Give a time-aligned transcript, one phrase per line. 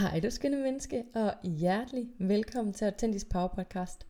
[0.00, 4.06] Hej du skønne menneske, og hjertelig velkommen til Autentisk Power Podcast.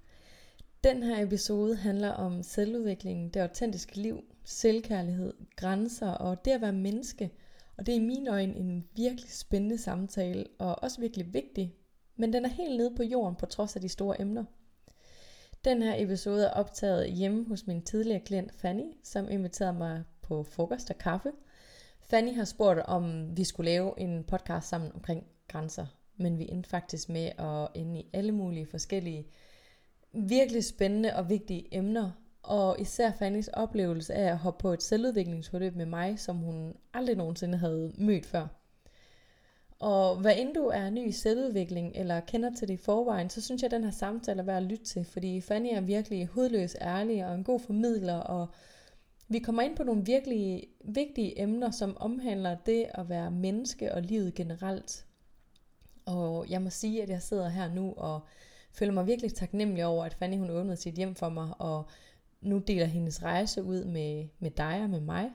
[0.85, 6.73] Den her episode handler om selvudvikling, det autentiske liv, selvkærlighed, grænser og det at være
[6.73, 7.31] menneske.
[7.77, 11.75] Og det er i mine øjne en virkelig spændende samtale, og også virkelig vigtig,
[12.17, 14.45] men den er helt nede på jorden på trods af de store emner.
[15.65, 20.43] Den her episode er optaget hjemme hos min tidligere klient Fanny, som inviterede mig på
[20.43, 21.33] frokost og kaffe.
[22.01, 25.87] Fanny har spurgt, om vi skulle lave en podcast sammen omkring grænser,
[26.17, 29.27] men vi endte faktisk med at ende i alle mulige forskellige,
[30.13, 32.11] virkelig spændende og vigtige emner,
[32.43, 37.17] og især Fannys oplevelse af at hoppe på et selvudviklingsforløb med mig, som hun aldrig
[37.17, 38.47] nogensinde havde mødt før.
[39.81, 43.41] Og hvad end du er ny i selvudvikling, eller kender til det i forvejen, så
[43.41, 46.27] synes jeg, at den her samtale er værd at lytte til, fordi Fanny er virkelig
[46.27, 48.49] hudløs ærlig og en god formidler, og
[49.29, 54.03] vi kommer ind på nogle virkelig vigtige emner, som omhandler det at være menneske og
[54.03, 55.07] livet generelt.
[56.11, 58.21] Og jeg må sige, at jeg sidder her nu og
[58.73, 61.85] føler mig virkelig taknemmelig over, at Fanny hun åbnede sit hjem for mig, og
[62.41, 65.31] nu deler hendes rejse ud med, med dig og med mig.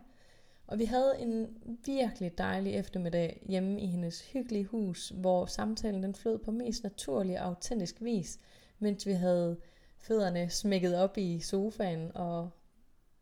[0.68, 1.48] Og vi havde en
[1.86, 7.40] virkelig dejlig eftermiddag hjemme i hendes hyggelige hus, hvor samtalen den flød på mest naturlig
[7.42, 8.40] og autentisk vis,
[8.80, 9.58] mens vi havde
[9.98, 12.50] fødderne smækket op i sofaen og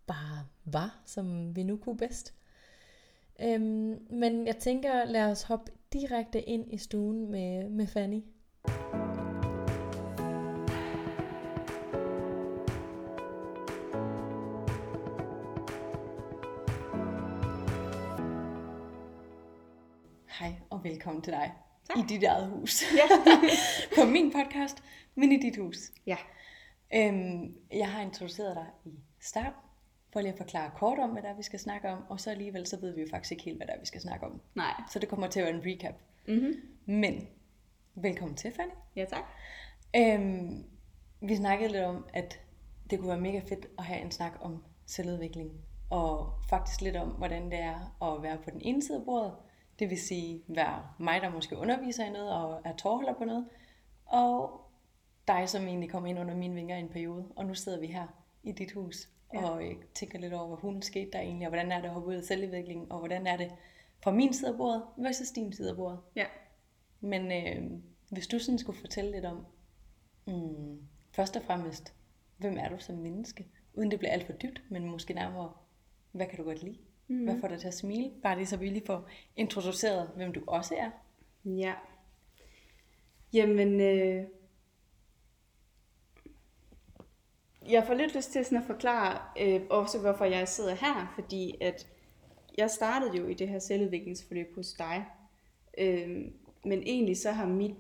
[0.08, 2.34] bare var, som vi nu kunne bedst.
[3.42, 8.22] Øhm, men jeg tænker, lad os hoppe direkte ind i stuen med, med Fanny.
[20.40, 21.54] Hej og velkommen til dig
[21.88, 21.98] tak.
[21.98, 22.84] i dit eget hus.
[22.96, 23.04] Ja.
[24.04, 24.84] på min podcast,
[25.16, 25.78] men i dit hus.
[26.06, 26.18] Ja.
[26.96, 29.53] Øhm, jeg har introduceret dig i start,
[30.13, 32.31] for lige at forklare kort om, hvad der er, vi skal snakke om, og så
[32.31, 34.41] alligevel, så ved vi jo faktisk ikke helt, hvad der er, vi skal snakke om.
[34.56, 34.74] Nej.
[34.91, 35.96] Så det kommer til at være en recap.
[36.28, 36.53] Mm-hmm.
[36.85, 37.28] Men,
[37.96, 38.72] velkommen til, Fanny.
[38.96, 39.23] Ja, tak.
[39.96, 40.63] Øhm,
[41.22, 42.40] vi snakkede lidt om, at
[42.90, 45.52] det kunne være mega fedt at have en snak om selvudvikling,
[45.90, 49.34] og faktisk lidt om, hvordan det er at være på den ene side af bordet,
[49.79, 53.47] det vil sige være mig, der måske underviser i noget og er tårholder på noget,
[54.06, 54.62] og
[55.28, 57.88] dig, som egentlig kom ind under mine vinger i en periode, og nu sidder vi
[57.88, 58.07] her
[58.44, 59.50] i dit hus ja.
[59.50, 61.94] og øh, tænker lidt over, hvad hun skete der egentlig, og hvordan er det at
[61.94, 63.52] hoppe ud af selvudvikling, og hvordan er det
[64.04, 66.00] fra min side af bordet versus din side af bordet.
[66.16, 66.26] Ja.
[67.02, 67.80] Men øh,
[68.10, 69.46] hvis du sådan skulle fortælle lidt om,
[70.28, 71.94] mm, først og fremmest,
[72.38, 73.48] hvem er du som menneske?
[73.74, 75.54] Uden det bliver alt for dybt, men måske nærmere,
[76.12, 76.78] hvad kan du godt lide?
[77.08, 77.24] Mm.
[77.24, 78.12] Hvad får dig til at smile?
[78.24, 80.90] Bare lige så vi lige får introduceret, hvem du også er.
[81.46, 81.74] Ja.
[83.34, 84.26] Jamen, øh,
[87.69, 91.57] jeg får lidt lyst til sådan at forklare øh, også, hvorfor jeg sidder her, fordi
[91.62, 91.88] at
[92.57, 95.06] jeg startede jo i det her selvudviklingsforløb hos dig,
[95.78, 96.07] øh,
[96.66, 97.75] men egentlig så har mit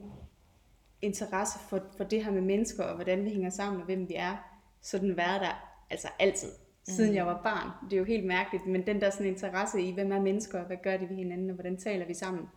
[1.01, 4.13] interesse for, for det her med mennesker, og hvordan vi hænger sammen, og hvem vi
[4.15, 4.35] er,
[4.81, 6.49] sådan været der altså altid,
[6.83, 7.15] siden mm.
[7.15, 7.89] jeg var barn.
[7.89, 10.65] Det er jo helt mærkeligt, men den der sådan interesse i, hvem er mennesker, og
[10.65, 12.49] hvad gør de ved hinanden, og hvordan taler vi sammen.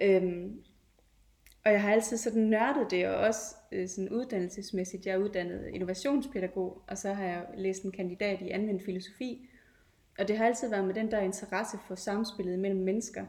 [0.00, 0.60] Øhm,
[1.64, 5.06] og jeg har altid sådan nørdet det, og også øh, sådan uddannelsesmæssigt.
[5.06, 9.48] Jeg er uddannet innovationspædagog, og så har jeg læst en kandidat i anvendt filosofi.
[10.18, 13.24] Og det har altid været med den der interesse for samspillet mellem mennesker.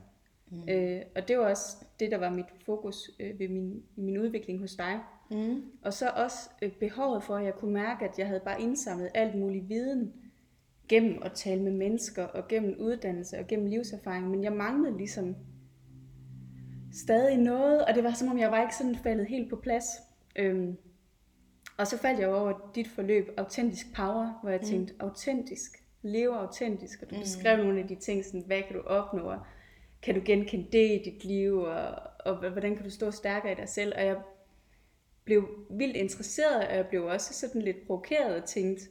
[0.52, 0.70] Mm.
[0.70, 4.18] Øh, og det var også det, der var mit fokus øh, ved min, i min
[4.18, 5.00] udvikling hos dig.
[5.32, 5.64] Mm.
[5.82, 9.10] Og så også øh, behovet for, at jeg kunne mærke, at jeg havde bare indsamlet
[9.14, 10.14] alt mulig viden
[10.88, 14.30] gennem at tale med mennesker, og gennem uddannelse og gennem livserfaring.
[14.30, 15.36] Men jeg manglede ligesom
[16.96, 19.86] stadig noget, og det var som om, jeg var ikke sådan faldet helt på plads.
[20.36, 20.78] Øhm,
[21.78, 24.68] og så faldt jeg over dit forløb, Autentisk Power, hvor jeg mm.
[24.68, 27.22] tænkte, autentisk, leve autentisk, og du mm.
[27.22, 29.40] beskrev nogle af de ting, sådan, hvad kan du opnå, og
[30.02, 31.86] kan du genkende det i dit liv, og,
[32.26, 34.18] og hvordan kan du stå stærkere i dig selv, og jeg
[35.24, 38.84] blev vildt interesseret, og jeg blev også sådan lidt provokeret og tænkte,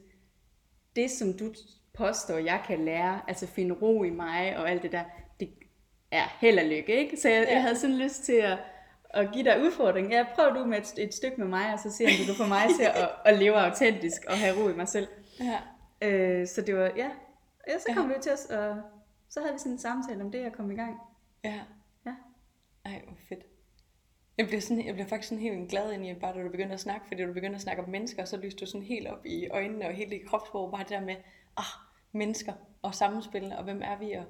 [0.97, 1.55] det som du
[1.95, 5.05] påstår, jeg kan lære, altså finde ro i mig og alt det der,
[6.15, 7.17] er held og lykke, ikke?
[7.17, 7.53] Så jeg, ja.
[7.53, 8.59] jeg havde sådan lyst til at,
[9.11, 10.11] at give dig udfordring.
[10.11, 12.35] Ja, prøv du med et, et stykke med mig, og så se om du kan
[12.35, 15.09] få mig til at, at leve autentisk og have ro i mig selv.
[15.41, 15.59] Ja.
[16.09, 17.11] Øh, så det var, ja.
[17.69, 18.17] Ja, så kom ja.
[18.17, 18.77] vi til os, og
[19.29, 21.01] så havde vi sådan en samtale om det, og kom i gang.
[21.45, 21.61] Ja.
[22.07, 22.15] Ja.
[22.85, 23.45] Ej, hvor fedt.
[24.39, 26.75] Jeg blev, sådan, jeg blev faktisk sådan helt glad ind i, bare da du begyndte
[26.75, 29.27] at snakke, fordi du begyndte at snakke om mennesker, så lyste du sådan helt op
[29.27, 31.17] i øjnene og helt i kropssprog, bare det der med,
[31.57, 31.65] ah,
[32.13, 32.53] mennesker
[32.83, 34.25] og samspil, og hvem er vi, og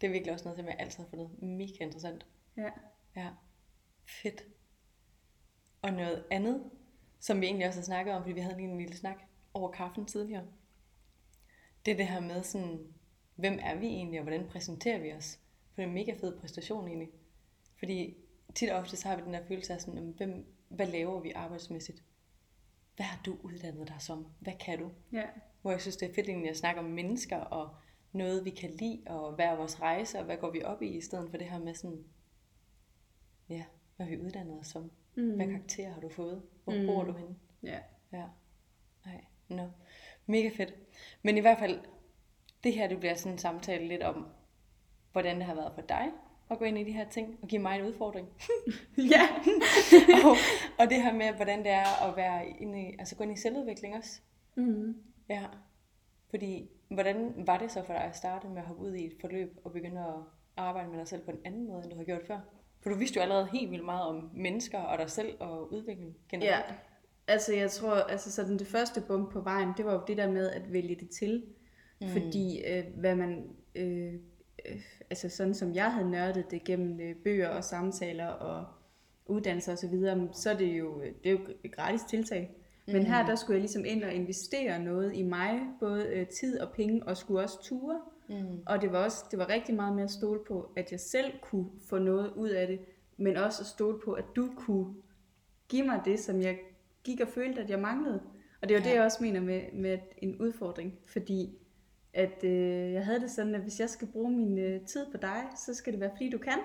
[0.00, 2.26] det er virkelig også noget, som jeg altid har fundet mega interessant.
[2.56, 2.70] Ja.
[3.16, 3.30] Ja.
[4.04, 4.44] Fedt.
[5.82, 6.70] Og noget andet,
[7.20, 9.22] som vi egentlig også har snakket om, fordi vi havde lige en lille snak
[9.54, 10.46] over kaffen tidligere.
[11.84, 12.94] Det er det her med sådan,
[13.34, 15.38] hvem er vi egentlig, og hvordan præsenterer vi os?
[15.70, 17.10] For det er en mega fed præstation egentlig.
[17.78, 18.16] Fordi
[18.54, 21.32] tit og ofte så har vi den der følelse af sådan, hvem, hvad laver vi
[21.32, 22.02] arbejdsmæssigt?
[22.96, 24.26] Hvad har du uddannet dig som?
[24.40, 24.90] Hvad kan du?
[25.12, 25.24] Ja.
[25.62, 27.76] Hvor jeg synes, det er fedt egentlig at snakke om mennesker og
[28.12, 30.86] noget, vi kan lide, og hvad er vores rejse, og hvad går vi op i,
[30.86, 32.04] i stedet for det her med sådan,
[33.48, 33.64] ja,
[33.96, 34.90] hvad vi uddannet os som?
[35.14, 35.34] Mm.
[35.34, 36.42] Hvad karakterer har du fået?
[36.64, 36.86] Hvor mm.
[36.86, 37.36] bor du henne?
[37.62, 37.78] Ja.
[38.12, 38.24] Ja.
[39.06, 39.68] Nej, no.
[40.26, 40.74] Mega fedt.
[41.22, 41.80] Men i hvert fald,
[42.64, 44.26] det her det bliver sådan en samtale lidt om,
[45.12, 46.12] hvordan det har været for dig
[46.50, 48.28] at gå ind i de her ting, og give mig en udfordring.
[49.14, 49.28] ja.
[50.24, 50.36] og,
[50.78, 53.40] og det her med, hvordan det er at være inde i, altså gå ind i
[53.40, 54.20] selvudvikling også.
[54.54, 55.02] Mm.
[55.28, 55.44] Ja.
[56.30, 59.14] Fordi, hvordan var det så for dig at starte med at hoppe ud i et
[59.20, 60.14] forløb og begynde at
[60.56, 62.38] arbejde med dig selv på en anden måde, end du har gjort før?
[62.80, 66.16] For du vidste jo allerede helt vildt meget om mennesker og dig selv og udvikling
[66.28, 66.50] generelt.
[66.68, 66.74] Ja,
[67.28, 70.30] altså jeg tror, altså sådan det første bump på vejen, det var jo det der
[70.30, 71.44] med at vælge det til.
[72.00, 72.08] Mm.
[72.08, 73.44] Fordi øh, hvad man,
[73.74, 74.14] øh,
[74.68, 74.80] øh,
[75.10, 78.66] altså sådan som jeg havde nørdet det gennem øh, bøger og samtaler og
[79.26, 82.56] uddannelser og så videre, så er det jo, det er jo et gratis tiltag.
[82.86, 83.04] Men mm.
[83.04, 86.68] her der skulle jeg ligesom ind og investere noget i mig, både øh, tid og
[86.72, 88.00] penge, og skulle også ture.
[88.28, 88.62] Mm.
[88.66, 91.32] Og det var også det var rigtig meget mere at stole på, at jeg selv
[91.42, 92.80] kunne få noget ud af det,
[93.16, 94.94] men også at stole på, at du kunne
[95.68, 96.58] give mig det, som jeg
[97.04, 98.20] gik og følte, at jeg manglede.
[98.62, 98.90] Og det er jo ja.
[98.90, 101.58] det, jeg også mener med, med en udfordring, fordi
[102.12, 105.16] at øh, jeg havde det sådan, at hvis jeg skal bruge min øh, tid på
[105.16, 106.58] dig, så skal det være, fordi du kan.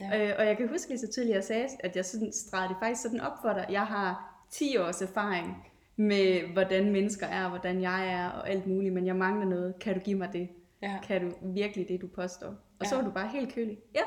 [0.00, 0.28] Ja.
[0.28, 2.68] Øh, og jeg kan huske lige så tydeligt, at jeg sagde, at jeg sådan stregede
[2.68, 3.66] det faktisk sådan op for dig.
[3.70, 5.66] Jeg har 10 års erfaring
[5.96, 9.78] med, hvordan mennesker er, hvordan jeg er og alt muligt, men jeg mangler noget.
[9.78, 10.48] Kan du give mig det?
[10.82, 10.98] Ja.
[11.02, 12.48] Kan du virkelig det, du påstår?
[12.48, 12.88] Og ja.
[12.88, 13.78] så var du bare helt kølig.
[13.94, 14.02] Ja.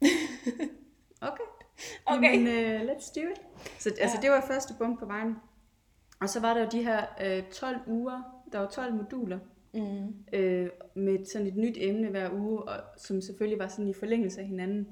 [1.28, 1.44] okay.
[2.06, 2.38] Okay.
[2.38, 3.40] Men uh, let's do it.
[3.78, 4.02] Så ja.
[4.02, 5.36] altså, det var første bump på vejen.
[6.20, 7.06] Og så var der jo de her
[7.40, 8.22] uh, 12 uger.
[8.52, 9.38] Der var 12 moduler.
[9.74, 10.06] Mm.
[10.06, 14.40] Uh, med sådan et nyt emne hver uge, og, som selvfølgelig var sådan i forlængelse
[14.40, 14.88] af hinanden.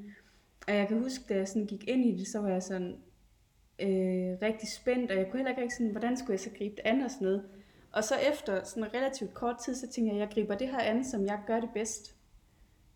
[0.68, 2.96] Og jeg kan huske, da jeg sådan gik ind i det, så var jeg sådan,
[3.82, 6.76] øh, rigtig spændt, og jeg kunne heller ikke rigtig sådan, hvordan skulle jeg så gribe
[6.76, 7.44] det an og sådan noget.
[7.92, 11.04] Og så efter sådan relativt kort tid, så tænkte jeg, jeg griber det her an,
[11.04, 12.16] som jeg gør det bedst.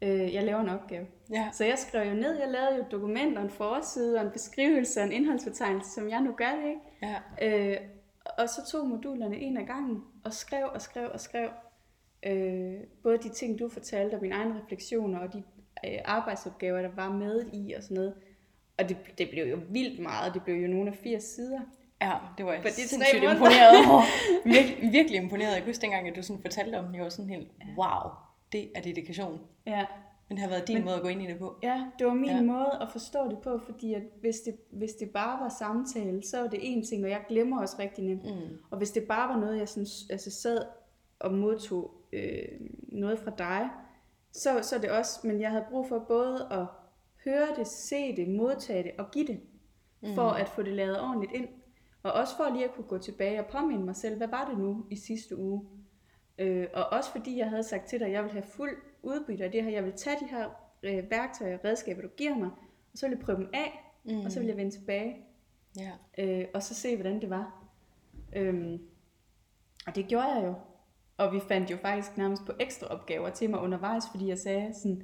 [0.02, 1.06] Øh, jeg laver en opgave.
[1.30, 1.48] Ja.
[1.52, 5.06] Så jeg skrev jo ned, jeg lavede jo dokumenter, en forside, og en beskrivelse, og
[5.06, 6.80] en indholdsfortegnelse, som jeg nu gør det, ikke?
[7.42, 7.72] Ja.
[7.72, 7.76] Øh,
[8.38, 11.48] og så tog modulerne en af gangen, og skrev og skrev og skrev.
[12.26, 15.42] Øh, både de ting, du fortalte, og mine egne refleksioner, og de
[15.86, 18.14] øh, arbejdsopgaver, der var med i, og sådan noget.
[18.78, 20.34] Og det, det blev jo vildt meget.
[20.34, 21.60] Det blev jo nogle af 80 sider.
[22.02, 24.02] Ja, det var jeg sindssygt imponeret over.
[24.44, 25.54] Vir, virkelig imponeret.
[25.54, 28.10] Jeg husker dengang, at du sådan fortalte om det, jeg var sådan helt, wow,
[28.52, 29.40] det er dedikation.
[29.66, 29.84] Ja.
[30.28, 31.58] Men det har været din Men, måde at gå ind i det på.
[31.62, 32.42] Ja, det var min ja.
[32.42, 36.40] måde at forstå det på, fordi at hvis, det, hvis det bare var samtale, så
[36.40, 38.24] var det en ting, og jeg glemmer også rigtig nemt.
[38.24, 38.58] Mm.
[38.70, 40.58] Og hvis det bare var noget, jeg sådan, altså sad
[41.18, 42.48] og modtog øh,
[42.88, 43.68] noget fra dig,
[44.32, 46.66] så, så er det også, men jeg havde brug for både at
[47.26, 49.40] høre det, se det, modtage det og give det,
[50.14, 50.40] for mm.
[50.40, 51.48] at få det lavet ordentligt ind.
[52.02, 54.58] Og også for lige at kunne gå tilbage og påminde mig selv, hvad var det
[54.58, 55.68] nu i sidste uge?
[56.38, 59.44] Øh, og også fordi jeg havde sagt til dig, at jeg vil have fuld udbytte
[59.44, 59.70] af det her.
[59.70, 60.48] Jeg vil tage de her
[60.82, 62.50] øh, værktøjer og redskaber, du giver mig,
[62.92, 64.20] og så vil jeg prøve dem af, mm.
[64.24, 65.16] og så vil jeg vende tilbage.
[65.76, 65.92] Ja.
[66.18, 67.64] Øh, og så se, hvordan det var.
[68.36, 68.78] Øhm,
[69.86, 70.54] og det gjorde jeg jo.
[71.16, 74.74] Og vi fandt jo faktisk nærmest på ekstra opgaver til mig undervejs, fordi jeg sagde
[74.74, 75.02] sådan,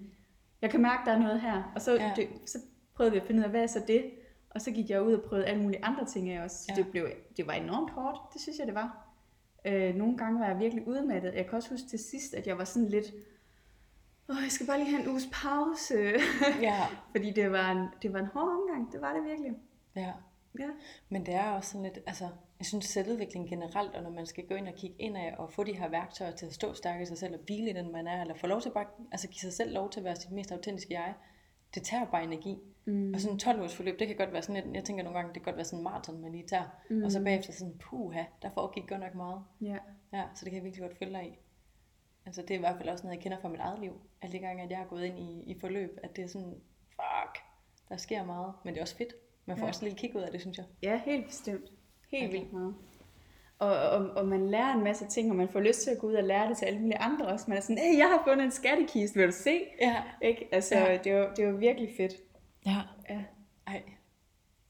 [0.63, 1.73] jeg kan mærke, der er noget her.
[1.75, 2.13] Og så, ja.
[2.17, 2.59] det, så
[2.95, 4.11] prøvede vi at finde ud af, hvad er så det?
[4.51, 6.67] Og så gik jeg ud og prøvede alle mulige andre ting af også.
[6.69, 6.83] Ja.
[6.83, 9.09] Det, blev, det var enormt hårdt, det synes jeg, det var.
[9.65, 11.35] Øh, nogle gange var jeg virkelig udmattet.
[11.35, 13.07] Jeg kan også huske til sidst, at jeg var sådan lidt,
[14.29, 15.95] åh, jeg skal bare lige have en uges pause.
[16.61, 16.81] Ja.
[17.13, 19.53] Fordi det var, en, det var en hård omgang, det var det virkelig.
[19.97, 20.13] Ja.
[20.59, 20.69] ja.
[21.09, 22.29] Men det er også sådan lidt, altså,
[22.63, 25.53] jeg synes selvudvikling generelt, og når man skal gå ind og kigge ind af og
[25.53, 27.93] få de her værktøjer til at stå stærk i sig selv og hvile i den
[27.93, 30.05] man er, eller få lov til at bare, altså give sig selv lov til at
[30.05, 31.15] være sit mest autentiske jeg,
[31.75, 32.59] det tager bare energi.
[32.85, 33.15] Mm.
[33.15, 35.19] Og sådan en 12 ugers forløb, det kan godt være sådan et, jeg tænker nogle
[35.19, 36.69] gange, det kan godt være sådan en maraton, man lige tager.
[36.91, 37.05] Mm.
[37.05, 39.43] Og så bagefter sådan, puha, der foregik godt nok meget.
[39.63, 39.81] Yeah.
[40.13, 41.39] Ja, så det kan jeg virkelig godt følge dig i.
[42.27, 44.01] Altså det er i hvert fald også noget, jeg kender fra mit eget liv.
[44.23, 46.61] Alle de gange, at jeg har gået ind i, i forløb, at det er sådan,
[46.87, 47.45] fuck,
[47.89, 48.55] der sker meget.
[48.65, 49.15] Men det er også fedt.
[49.47, 49.69] Man får ja.
[49.69, 50.67] også lidt kig ud af det, synes jeg.
[50.83, 51.73] Ja, helt bestemt.
[52.13, 52.75] Helt vildt meget.
[53.59, 56.07] Og, og, og man lærer en masse ting, og man får lyst til at gå
[56.07, 57.45] ud og lære det til alle mulige andre også.
[57.49, 59.61] Man er sådan, hey, jeg har fundet en skattekiste, vil du se?
[59.81, 60.03] Ja.
[60.23, 60.49] Ikke?
[60.53, 60.99] Altså, ja.
[61.05, 62.13] det, var, det var virkelig fedt.
[62.67, 62.77] Ja.
[63.11, 63.21] ja.
[63.67, 63.83] Ej.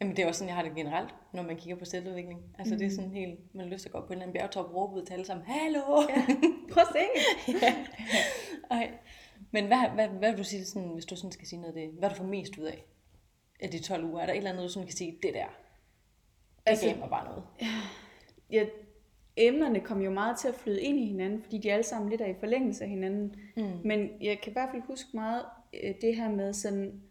[0.01, 2.41] Jamen det er også sådan, jeg har det generelt, når man kigger på selvudvikling.
[2.59, 2.79] Altså mm.
[2.79, 2.95] det er mm.
[2.95, 4.95] sådan helt, man har lyst til at gå på en eller anden bjergtop og råbe
[4.95, 6.01] ud til alle sammen, hallo!
[6.09, 6.27] Ja.
[6.73, 7.05] Prøv at se!
[7.67, 7.75] ja.
[8.71, 8.91] Ej.
[9.51, 11.83] Men hvad, hvad, hvad vil du sige, sådan, hvis du sådan skal sige noget af
[11.83, 12.85] det, hvad du får mest ud af,
[13.61, 14.21] af de 12 uger?
[14.21, 15.47] Er der et eller andet, du sådan kan sige, det der,
[16.67, 17.43] altså, gav mig bare noget?
[18.51, 18.67] Ja,
[19.37, 22.21] emnerne kom jo meget til at flyde ind i hinanden, fordi de alle sammen lidt
[22.21, 23.37] er i forlængelse af hinanden.
[23.57, 23.63] Mm.
[23.85, 25.45] Men jeg kan i hvert fald huske meget
[25.83, 27.03] øh, det her med sådan,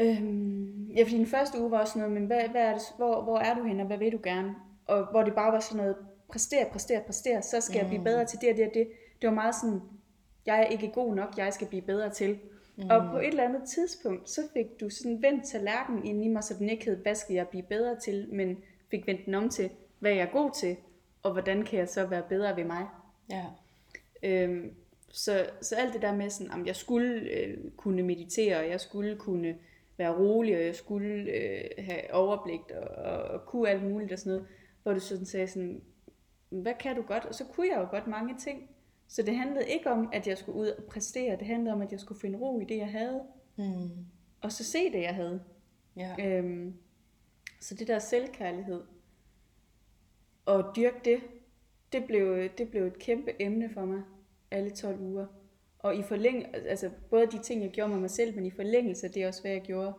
[0.00, 3.22] Øhm, ja, fordi den første uge var også noget, men hvad, hvad er det, hvor,
[3.22, 4.54] hvor er du henne, og hvad vil du gerne?
[4.86, 5.96] Og hvor det bare var sådan noget,
[6.28, 7.80] præstere, præstere, præstere, så skal mm.
[7.80, 8.88] jeg blive bedre til det og det og det.
[9.20, 9.80] Det var meget sådan,
[10.46, 12.38] jeg er ikke god nok, jeg skal blive bedre til.
[12.76, 12.90] Mm.
[12.90, 16.44] Og på et eller andet tidspunkt, så fik du sådan vendt tallerkenen ind i mig,
[16.44, 18.58] så den ikke hed, hvad skal jeg blive bedre til, men
[18.90, 20.76] fik vendt den om til, hvad jeg er god til,
[21.22, 22.86] og hvordan kan jeg så være bedre ved mig.
[23.30, 23.44] Ja.
[24.22, 24.74] Øhm,
[25.10, 28.80] så, så alt det der med, sådan, at jeg skulle øh, kunne meditere, og jeg
[28.80, 29.56] skulle kunne
[29.98, 34.18] være rolig, og jeg skulle øh, have overblik og, og, og kunne alt muligt og
[34.18, 34.46] sådan noget,
[34.82, 35.82] hvor du sådan sagde sådan,
[36.48, 37.24] hvad kan du godt?
[37.24, 38.70] Og så kunne jeg jo godt mange ting.
[39.08, 41.92] Så det handlede ikke om, at jeg skulle ud og præstere, det handlede om, at
[41.92, 43.22] jeg skulle finde ro i det, jeg havde.
[43.56, 44.06] Mm.
[44.40, 45.42] Og så se det, jeg havde.
[45.96, 46.14] Ja.
[46.26, 46.74] Øhm,
[47.60, 48.82] så det der selvkærlighed,
[50.46, 51.20] og dyrke det,
[51.92, 54.02] det blev, det blev et kæmpe emne for mig,
[54.50, 55.26] alle 12 uger.
[55.78, 59.08] Og i forlæng, altså både de ting, jeg gjorde med mig selv, men i forlængelse,
[59.08, 59.94] det er også, hvad jeg gjorde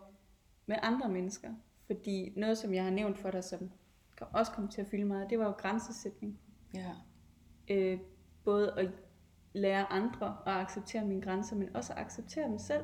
[0.66, 1.50] med andre mennesker.
[1.86, 3.72] Fordi noget, som jeg har nævnt for dig, som
[4.20, 6.40] også kom til at fylde meget, det var jo grænsesætning.
[6.74, 6.92] Ja.
[7.68, 8.00] Øh,
[8.48, 8.90] både at
[9.54, 12.84] lære andre at acceptere mine grænser, men også at acceptere dem selv.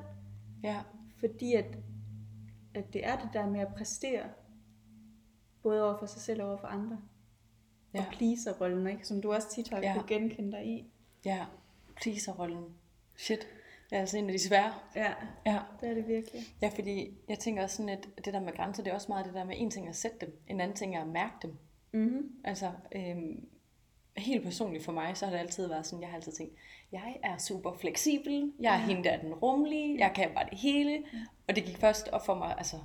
[0.64, 0.82] Ja.
[1.20, 1.66] Fordi at,
[2.74, 4.24] at det er det der med at præstere,
[5.64, 6.98] både over for sig selv og over for andre.
[7.94, 8.00] Ja.
[8.00, 9.08] Og pleaser-rollen, ikke?
[9.08, 9.94] som du også tit har Ja.
[9.94, 10.92] kunne genkende dig i.
[11.26, 11.46] Ja.
[12.02, 12.66] Pleaser-rollen.
[13.18, 13.48] Shit.
[13.90, 14.74] Det er altså en af de svære.
[14.96, 15.14] Ja,
[15.46, 15.60] Ja.
[15.82, 16.42] det er det virkelig.
[16.62, 19.26] Ja, fordi jeg tænker også sådan, at det der med grænser, det er også meget
[19.26, 21.58] det der med en ting at sætte dem, en anden ting er at mærke dem.
[21.92, 22.32] Mm-hmm.
[22.44, 23.48] Altså, øhm,
[24.18, 26.54] helt personligt for mig, så har det altid været sådan, jeg har altid tænkt,
[26.92, 28.86] jeg er super fleksibel, jeg er Ja.
[28.86, 31.04] hende der er den rummelige, jeg kan bare det hele.
[31.48, 32.76] Og det gik først op for mig, altså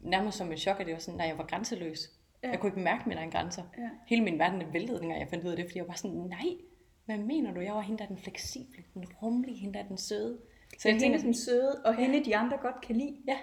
[0.00, 2.10] nærmest som et chok, at det var sådan, når jeg var grænseløs.
[2.42, 2.50] Ja.
[2.50, 3.62] Jeg kunne ikke mærke mine egne grænser.
[3.78, 3.88] Ja.
[4.06, 6.16] Hele min verden den væltede, dengang jeg fandt ud af det, fordi jeg var sådan,
[6.16, 6.56] nej,
[7.04, 7.60] hvad mener du?
[7.60, 10.38] Jeg var hende, der er den fleksible, den rummelige, hende, der er den søde.
[10.78, 13.16] Så jeg hende den søde, og hende de andre godt kan lide.
[13.28, 13.36] Ja,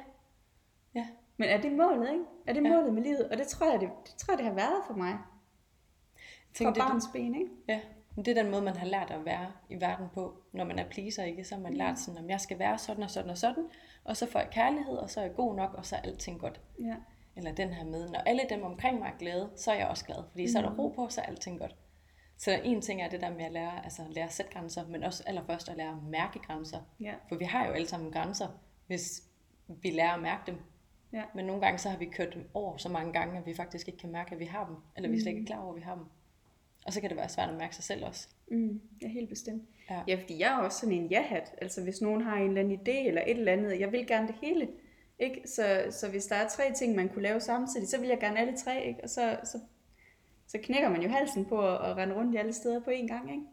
[0.95, 2.23] ja, Men er det målet, ikke?
[2.47, 2.69] Er det Ja.
[2.69, 3.29] målet med livet?
[3.29, 5.17] Og det tror jeg, det, det, tror jeg, det har været for mig.
[6.53, 7.51] Tænk, det- barns ben, ikke?
[7.67, 7.79] Ja,
[8.15, 10.79] men det er den måde, man har lært at være i verden på, når man
[10.79, 11.43] er pleaser, ikke?
[11.43, 13.65] Så har man lært sådan, at jeg skal være sådan og sådan og sådan,
[14.03, 16.39] og så får jeg kærlighed, og så er jeg god nok, og så er alting
[16.39, 16.61] godt.
[16.79, 16.95] Ja.
[17.35, 20.05] Eller den her med, når alle dem omkring mig er glade, så er jeg også
[20.05, 21.75] glad, fordi så er der ro på, så er alting godt.
[22.37, 25.03] Så en ting er det der med at lære, altså lære at sætte grænser, men
[25.03, 26.79] også allerførst at lære at mærke grænser.
[26.99, 27.13] Ja.
[27.29, 28.47] For vi har jo alle sammen grænser,
[28.87, 29.23] hvis
[29.67, 30.57] vi lærer at mærke dem.
[31.13, 31.23] Ja.
[31.35, 33.87] Men nogle gange så har vi kørt dem over så mange gange, at vi faktisk
[33.87, 34.75] ikke kan mærke, at vi har dem.
[34.95, 36.05] Eller vi er slet ikke er klar over, at vi har dem.
[36.85, 38.27] Og så kan det være svært at mærke sig selv også.
[38.51, 39.63] Mm, ja, helt bestemt.
[39.89, 40.01] Ja.
[40.07, 41.53] Ja, fordi jeg er også sådan en ja-hat.
[41.61, 44.27] Altså hvis nogen har en eller anden idé eller et eller andet, jeg vil gerne
[44.27, 44.67] det hele.
[45.19, 45.41] Ikke?
[45.45, 48.39] Så, så hvis der er tre ting, man kunne lave samtidig, så vil jeg gerne
[48.39, 48.85] alle tre.
[48.85, 48.99] Ikke?
[49.03, 49.59] Og så, så,
[50.47, 53.07] så knækker man jo halsen på at, at rende rundt i alle steder på én
[53.07, 53.31] gang.
[53.31, 53.43] Ikke?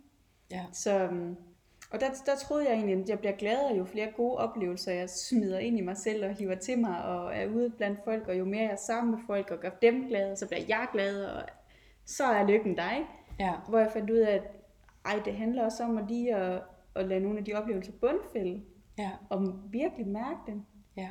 [0.50, 0.64] Ja.
[0.72, 1.36] Så, øhm,
[1.90, 5.10] og der, der troede jeg egentlig, at jeg bliver gladere, jo flere gode oplevelser jeg
[5.10, 8.38] smider ind i mig selv og hiver til mig og er ude blandt folk, og
[8.38, 11.24] jo mere jeg er sammen med folk og gør dem glade, så bliver jeg glad,
[11.24, 11.42] og
[12.06, 13.08] så er lykken der, ikke?
[13.38, 13.54] Ja.
[13.68, 14.42] Hvor jeg fandt ud af, at
[15.04, 16.62] ej, det handler også om at lige at,
[16.94, 18.62] at lade nogle af de oplevelser bundfælde,
[18.98, 19.10] Ja.
[19.30, 20.62] og virkelig mærke dem.
[20.96, 21.08] Ja.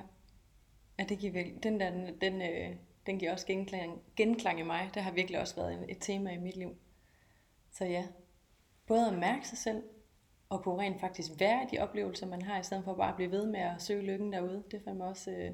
[0.99, 4.63] Ja, det giver virkelig, den der, den, den, øh, den giver også genklang, genklang i
[4.63, 4.89] mig.
[4.93, 6.75] Det har virkelig også været et tema i mit liv.
[7.71, 8.05] Så ja,
[8.87, 9.83] både at mærke sig selv,
[10.49, 13.15] og kunne rent faktisk være i de oplevelser, man har, i stedet for bare at
[13.15, 14.63] blive ved med at søge lykken derude.
[14.71, 15.51] Det fandt mig også øh,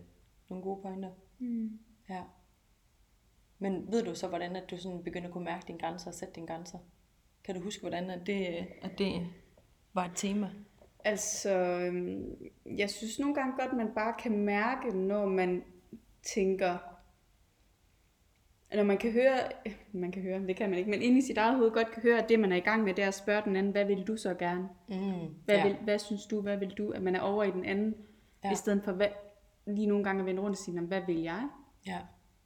[0.49, 1.09] nogle gode pointer.
[1.39, 1.79] Mm.
[2.09, 2.23] Ja.
[3.63, 6.13] Men ved du så, hvordan at du sådan begynder at kunne mærke dine grænser og
[6.13, 6.77] sætte dine grænser?
[7.43, 8.45] Kan du huske, hvordan at det,
[8.81, 9.27] at det
[9.93, 10.49] var et tema?
[11.05, 12.35] Altså, øhm,
[12.77, 15.63] jeg synes nogle gange godt, man bare kan mærke, når man
[16.33, 16.77] tænker,
[18.75, 19.37] når man kan høre,
[19.91, 22.01] man kan høre, det kan man ikke, men inde i sit eget hoved godt kan
[22.03, 23.85] høre, at det man er i gang med, det er at spørge den anden, hvad
[23.85, 24.69] vil du så gerne?
[24.89, 24.95] Mm,
[25.45, 25.67] Hvad, ja.
[25.67, 26.89] vil, hvad synes du, hvad vil du?
[26.91, 27.95] At man er over i den anden,
[28.43, 28.51] Ja.
[28.51, 29.07] i stedet for hvad,
[29.67, 31.47] lige nogle gange at vende rundt og sige, "Nå, hvad vil jeg?
[31.87, 31.99] ja.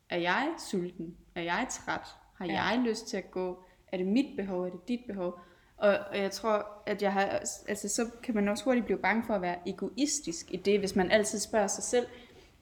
[0.09, 1.17] Er jeg sulten?
[1.35, 2.07] Er jeg træt?
[2.37, 2.63] Har Ja.
[2.63, 3.63] jeg lyst til at gå?
[3.91, 4.63] Er det mit behov?
[4.65, 5.39] Er det dit behov?
[5.77, 7.25] Og, og jeg tror, at jeg har,
[7.67, 10.95] altså, så kan man også hurtigt blive bange for at være egoistisk i det, hvis
[10.95, 12.05] man altid spørger sig selv.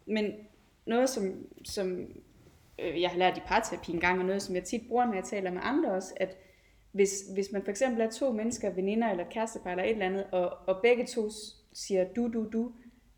[0.06, 0.32] Men
[0.86, 2.00] noget, som, som
[2.80, 5.14] øh, jeg har lært i parterapi en gang, og noget, som jeg tit bruger, når
[5.14, 6.38] jeg taler med andre også, at
[6.92, 10.26] hvis, hvis man for eksempel er to mennesker, veninder eller kærestepar eller et eller andet,
[10.32, 11.30] og, og begge to
[11.74, 12.72] siger du, du, du,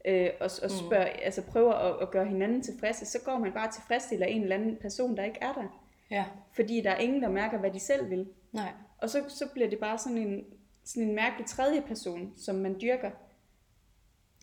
[0.05, 1.19] øh, og, og spørger, mm.
[1.23, 4.77] altså prøver at, at gøre hinanden tilfredse, så går man bare tilfredsstiller en eller anden
[4.81, 5.83] person, der ikke er der.
[6.11, 6.25] Ja.
[6.51, 8.27] Fordi der er ingen, der mærker, hvad de selv vil.
[8.51, 8.71] Nej.
[8.97, 10.45] Og så, så bliver det bare sådan en,
[10.83, 13.11] sådan en mærkelig tredje person, som man dyrker.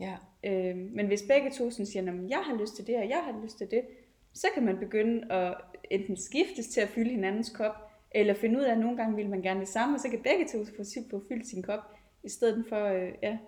[0.00, 0.16] Ja.
[0.44, 3.22] Øh, men hvis begge to sådan siger, at jeg har lyst til det, og jeg
[3.24, 3.82] har lyst til det,
[4.32, 5.56] så kan man begynde at
[5.90, 7.72] enten skiftes til at fylde hinandens kop,
[8.10, 10.22] eller finde ud af, at nogle gange vil man gerne det samme, og så kan
[10.22, 11.80] begge to få, få fyldt sin kop,
[12.22, 13.38] i stedet for øh, ja,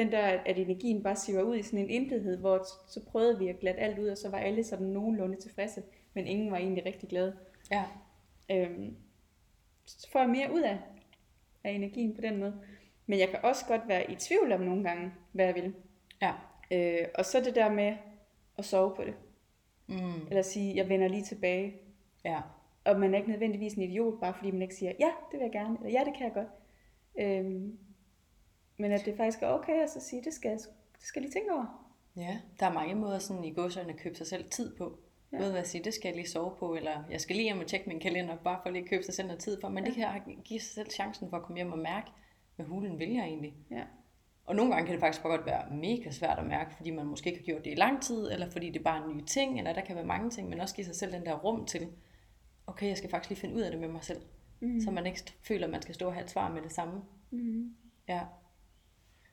[0.00, 3.48] den der, at energien bare siver ud i sådan en intethed, hvor så prøvede vi
[3.48, 5.82] at glatte alt ud, og så var alle sådan nogenlunde tilfredse,
[6.14, 7.36] men ingen var egentlig rigtig glade.
[7.70, 7.84] Ja.
[8.50, 8.96] Øhm,
[9.84, 10.78] så får jeg mere ud af,
[11.64, 12.60] af energien på den måde.
[13.06, 15.74] Men jeg kan også godt være i tvivl om nogle gange, hvad jeg vil.
[16.22, 16.32] Ja.
[16.70, 17.96] Øh, og så det der med
[18.58, 19.14] at sove på det.
[19.86, 20.26] Mm.
[20.28, 21.74] Eller sige, jeg vender lige tilbage.
[22.24, 22.40] Ja.
[22.84, 25.44] Og man er ikke nødvendigvis en idiot, bare fordi man ikke siger, ja, det vil
[25.44, 26.48] jeg gerne, eller ja, det kan jeg godt.
[27.20, 27.78] Øhm,
[28.80, 30.66] men at det faktisk er okay at så sige, det skal, det
[30.98, 31.90] skal jeg lige tænke over.
[32.16, 34.98] Ja, der er mange måder sådan i gåsøjne at købe sig selv tid på.
[35.32, 35.36] Ja.
[35.36, 35.42] Ja.
[35.42, 37.60] Både ved at sige, det skal jeg lige sove på, eller jeg skal lige hjem
[37.60, 39.68] og tjekke min kalender, bare for lige at købe sig selv noget tid for.
[39.68, 40.06] Men det kan
[40.44, 42.10] give sig selv chancen for at komme hjem og mærke,
[42.56, 43.54] hvad hulen vil jeg egentlig.
[43.70, 43.82] Ja.
[44.44, 47.06] Og nogle gange kan det faktisk bare godt være mega svært at mærke, fordi man
[47.06, 49.24] måske ikke har gjort det i lang tid, eller fordi det er bare en ny
[49.24, 51.66] ting, eller der kan være mange ting, men også give sig selv den der rum
[51.66, 51.88] til,
[52.66, 54.20] okay, jeg skal faktisk lige finde ud af det med mig selv,
[54.60, 54.80] mm.
[54.80, 57.00] så man ikke føler, at man skal stå og have et svar med det samme.
[57.30, 57.74] Mm.
[58.08, 58.20] Ja.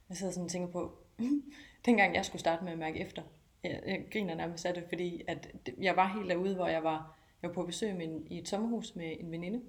[0.09, 0.97] Jeg sidder sådan og tænker på,
[1.85, 3.21] dengang jeg skulle starte med at mærke efter,
[3.63, 5.47] jeg, jeg griner nærmest af det, fordi at
[5.81, 8.47] jeg var helt derude, hvor jeg var, jeg var på besøg med en, i et
[8.47, 9.61] sommerhus med en veninde,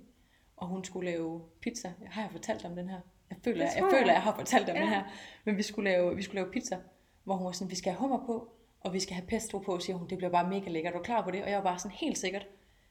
[0.56, 1.92] og hun skulle lave pizza.
[2.06, 3.00] Har jeg fortalt om den her?
[3.30, 4.14] Jeg føler, jeg, tror jeg, føler, jeg.
[4.14, 4.80] jeg har fortalt om Ja.
[4.82, 5.02] det her.
[5.44, 6.78] Men vi skulle, lave, vi skulle lave pizza,
[7.24, 9.78] hvor hun var sådan, vi skal have hummer på, og vi skal have pesto på,
[9.78, 10.08] siger hun.
[10.10, 10.94] Det bliver bare mega lækkert.
[10.94, 11.42] Er du klar på det?
[11.42, 12.46] Og jeg var bare sådan helt sikkert.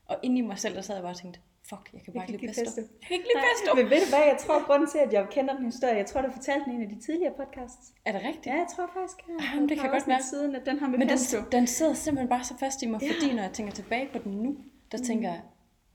[0.05, 2.21] Og inde i mig selv, der sad jeg bare og tænkte, fuck, jeg kan bare
[2.23, 2.81] Jeg ikke lide pesto.
[2.81, 3.69] Jeg kan ikke lide pesto.
[3.79, 6.21] Men ved du hvad, jeg tror, grunden til, at jeg kender den historie, jeg tror,
[6.21, 7.85] du fortalte den i en af de tidligere podcasts.
[8.05, 8.45] Er det rigtigt?
[8.45, 9.33] Ja, jeg tror faktisk, ja.
[9.53, 10.23] Jamen, det kan jeg godt mærke.
[10.23, 11.37] Siden, at den har med Men den, pesto.
[11.51, 13.07] den sidder simpelthen bare så fast i mig, Ja.
[13.13, 14.57] fordi når jeg tænker tilbage på den nu,
[14.91, 15.41] der tænker jeg,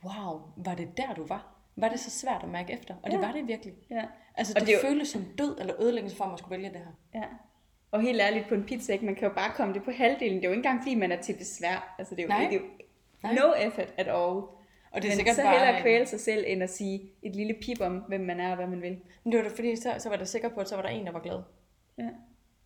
[0.04, 1.42] wow, var det der du var?
[1.76, 2.94] Var det så svært at mærke efter?
[3.02, 3.26] Og det Ja.
[3.26, 3.74] var det virkelig.
[3.90, 4.04] Ja.
[4.34, 6.56] Altså Og det, det det jo- føltes som død eller ødelæggelse for, at man skulle
[6.58, 7.20] vælge det her.
[7.20, 7.26] Ja.
[7.90, 9.04] Og helt ærligt, på en pizza, ikke?
[9.04, 10.36] man kan jo bare komme det på halvdelen.
[10.36, 11.94] Det er jo ikke engang, fordi man er til besvær.
[11.98, 12.48] Altså, det er jo, Nej.
[12.50, 12.61] det
[13.24, 14.40] er jo no effort at all.
[14.92, 17.81] Og det er Men så hellere kvæle sig selv, end at sige et lille pip
[17.81, 18.96] om, hvem man er og hvad man vil.
[19.24, 20.88] Men det var da fordi, så, så var jeg sikker på, at så var der
[20.88, 21.38] en, der var glad.
[21.98, 22.09] Ja.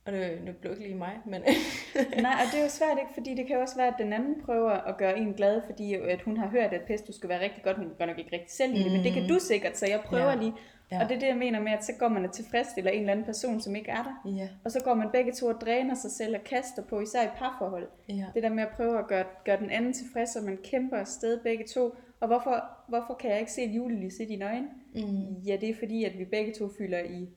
[0.04, 1.42] Og det, det blev ikke lige mig, men...
[2.22, 4.42] Nej, og det er jo svært ikke, fordi det kan også være, at den anden
[4.44, 7.62] prøver at gøre en glad, fordi at hun har hørt, at pesto skal være rigtig
[7.62, 7.76] godt.
[7.76, 10.00] Hun gør nok ikke rigtig selv i det, men det kan du sikkert, så jeg
[10.04, 10.34] prøver Ja.
[10.34, 10.52] lige.
[10.90, 11.02] Ja.
[11.02, 13.12] Og det er det, jeg mener med, at så går man og tilfredsstiller en eller
[13.12, 14.30] anden person, som ikke er der.
[14.36, 17.22] ja, Og så går man begge to og dræner sig selv og kaster på, især
[17.22, 17.88] i parforhold.
[18.08, 18.24] ja.
[18.34, 21.40] Det der med at prøve at gøre, gøre den anden tilfreds, så man kæmper afsted
[21.40, 21.94] begge to.
[22.20, 24.68] Og hvorfor, hvorfor kan jeg ikke se et julelys i dine øjne?
[24.94, 25.34] Mm.
[25.46, 27.28] Ja, det er fordi, at vi begge to fylder, i,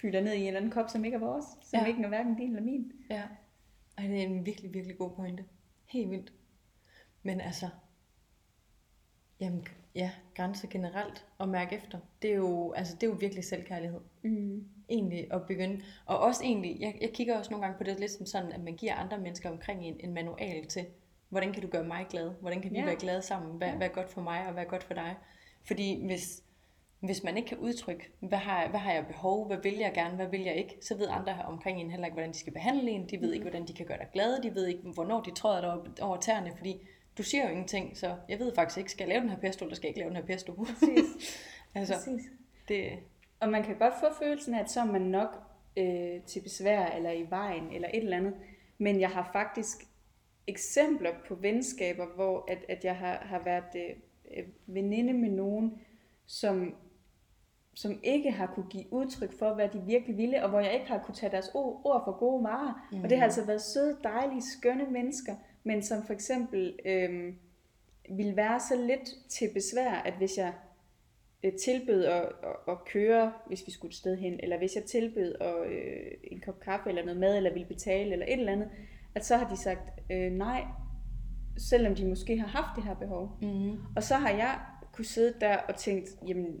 [0.00, 1.44] fylder ned i en eller anden kop, som ikke er vores.
[1.62, 1.86] Som Ja.
[1.86, 2.92] ikke er hverken din eller min.
[3.10, 3.22] Ja.
[3.98, 5.44] Ej, det er en virkelig, virkelig god pointe.
[5.86, 6.32] Helt vildt.
[7.22, 7.68] Men altså,
[9.40, 13.44] jamen, ja, grænser generelt og mærke efter, det er jo, altså, det er jo virkelig
[13.44, 14.00] selvkærlighed.
[14.22, 14.68] Mm.
[14.88, 15.82] Egentlig at begynde.
[16.06, 18.60] Og også egentlig, jeg, jeg kigger også nogle gange på det lidt som sådan, at
[18.60, 20.86] man giver andre mennesker omkring en, en manual til,
[21.28, 22.30] hvordan kan du gøre mig glad?
[22.40, 22.84] Hvordan kan vi Ja.
[22.84, 23.56] være glade sammen?
[23.56, 25.14] Hvad, hvad er godt for mig, og hvad er godt for dig?
[25.64, 26.42] Fordi hvis,
[27.00, 29.92] hvis man ikke kan udtrykke, hvad har, jeg, hvad har jeg behov, hvad vil jeg
[29.94, 32.52] gerne, hvad vil jeg ikke, så ved andre omkring en heller ikke, hvordan de skal
[32.52, 35.20] behandle en, de ved ikke, hvordan de kan gøre dig glad, de ved ikke, hvornår
[35.20, 38.78] de træder dig op- over tæerne, fordi du siger jo ingenting, så jeg ved faktisk
[38.78, 40.52] ikke, skal jeg lave den her pesto, eller skal jeg ikke lave den her pesto?
[40.64, 41.40] Præcis.
[41.74, 42.22] altså, Præcis.
[42.68, 42.90] det,
[43.40, 45.42] Og man kan godt få følelsen af, at så er man nok
[45.76, 48.34] øh, til besvær, eller i vejen, eller et eller andet.
[48.78, 49.76] Men jeg har faktisk
[50.46, 53.96] eksempler på venskaber, hvor at, at jeg har, har været øh,
[54.38, 55.80] øh, veninde med nogen,
[56.26, 56.74] som,
[57.74, 60.86] som ikke har kunne give udtryk for, hvad de virkelig ville, og hvor jeg ikke
[60.86, 62.88] har kunne tage deres ord, ord for gode varer.
[62.92, 63.02] Mm.
[63.02, 67.34] Og det har altså været søde, dejlige, skønne mennesker, men som for eksempel øh,
[68.10, 70.52] ville være så lidt til besvær, at hvis jeg
[71.42, 74.84] øh, tilbød at, at, at køre, hvis vi skulle et sted hen, eller hvis jeg
[74.84, 78.52] tilbød at, øh, en kop kaffe eller noget mad, eller ville betale, eller et eller
[78.52, 78.70] andet,
[79.16, 80.62] at så har de sagt øh, nej,
[81.58, 83.30] selvom de måske har haft det her behov.
[83.42, 84.58] mm, Og så har jeg
[84.92, 86.60] kunne sidde der og tænkt, jamen,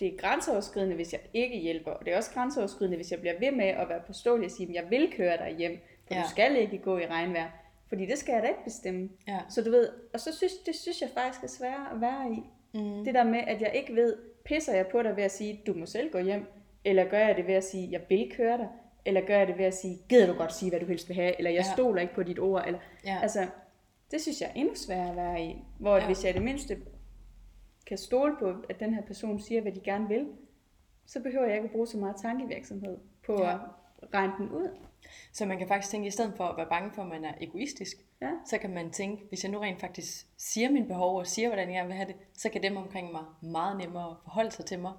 [0.00, 3.34] det er grænseoverskridende, hvis jeg ikke hjælper, og det er også grænseoverskridende, hvis jeg bliver
[3.40, 6.22] ved med at være påståelig og sige, at jeg vil køre dig hjem, for ja.
[6.22, 7.48] Du skal ikke gå i regnvejr,
[7.88, 9.08] fordi det skal jeg da ikke bestemme.
[9.28, 12.32] ja, Så du ved, og så synes, det synes jeg faktisk er sværere at være
[12.32, 12.42] i.
[12.74, 15.60] mm, Det der med, at jeg ikke ved, pisser jeg på dig ved at sige,
[15.66, 16.46] du må selv gå hjem,
[16.84, 18.68] eller gør jeg det ved at sige, jeg vil køre dig,
[19.08, 21.14] eller gør jeg det ved at sige, gider du godt sige, hvad du helst vil
[21.16, 21.72] have, eller jeg Ja.
[21.72, 23.46] stoler ikke på dit ord, eller, ja, altså,
[24.10, 26.06] det synes jeg er endnu sværere at være i, hvor ja.
[26.06, 26.76] Hvis jeg det mindste
[27.86, 30.26] kan stole på, at den her person siger, hvad de gerne vil,
[31.06, 33.52] så behøver jeg ikke at bruge så meget tankevirksomhed på Ja.
[34.02, 34.68] at regne den ud.
[35.32, 37.32] Så man kan faktisk tænke, i stedet for at være bange for, at man er
[37.40, 38.30] egoistisk, Ja.
[38.46, 41.68] så kan man tænke, hvis jeg nu rent faktisk siger mine behov og siger, hvordan
[41.68, 44.78] jeg gerne vil have det, så kan dem omkring mig meget nemmere forholde sig til
[44.78, 44.92] mig,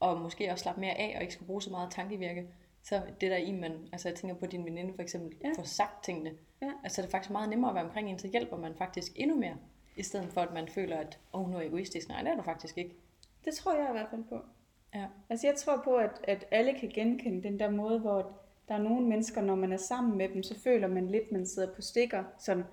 [0.00, 2.46] og måske også slappe mere af, og ikke skal bruge så meget tankevirke.
[2.84, 5.50] Så det der i, man, altså jeg tænker på din veninde for eksempel, Ja.
[5.56, 6.30] får sagt tingene,
[6.62, 6.70] Ja.
[6.84, 9.36] altså det er faktisk meget nemmere at være omkring en, så hjælper man faktisk endnu
[9.36, 9.56] mere,
[9.96, 12.08] i stedet for at man føler, at åh, oh, nu er jeg egoistisk.
[12.08, 12.94] Nej, det er du faktisk ikke.
[13.44, 14.38] Det tror jeg i hvert fald på.
[14.94, 15.06] Ja.
[15.30, 18.78] Altså jeg tror på, at, at alle kan genkende den der måde, hvor der er
[18.82, 21.82] nogle mennesker, når man er sammen med dem, så føler man lidt, man sidder på
[21.82, 22.64] stikker, sådan,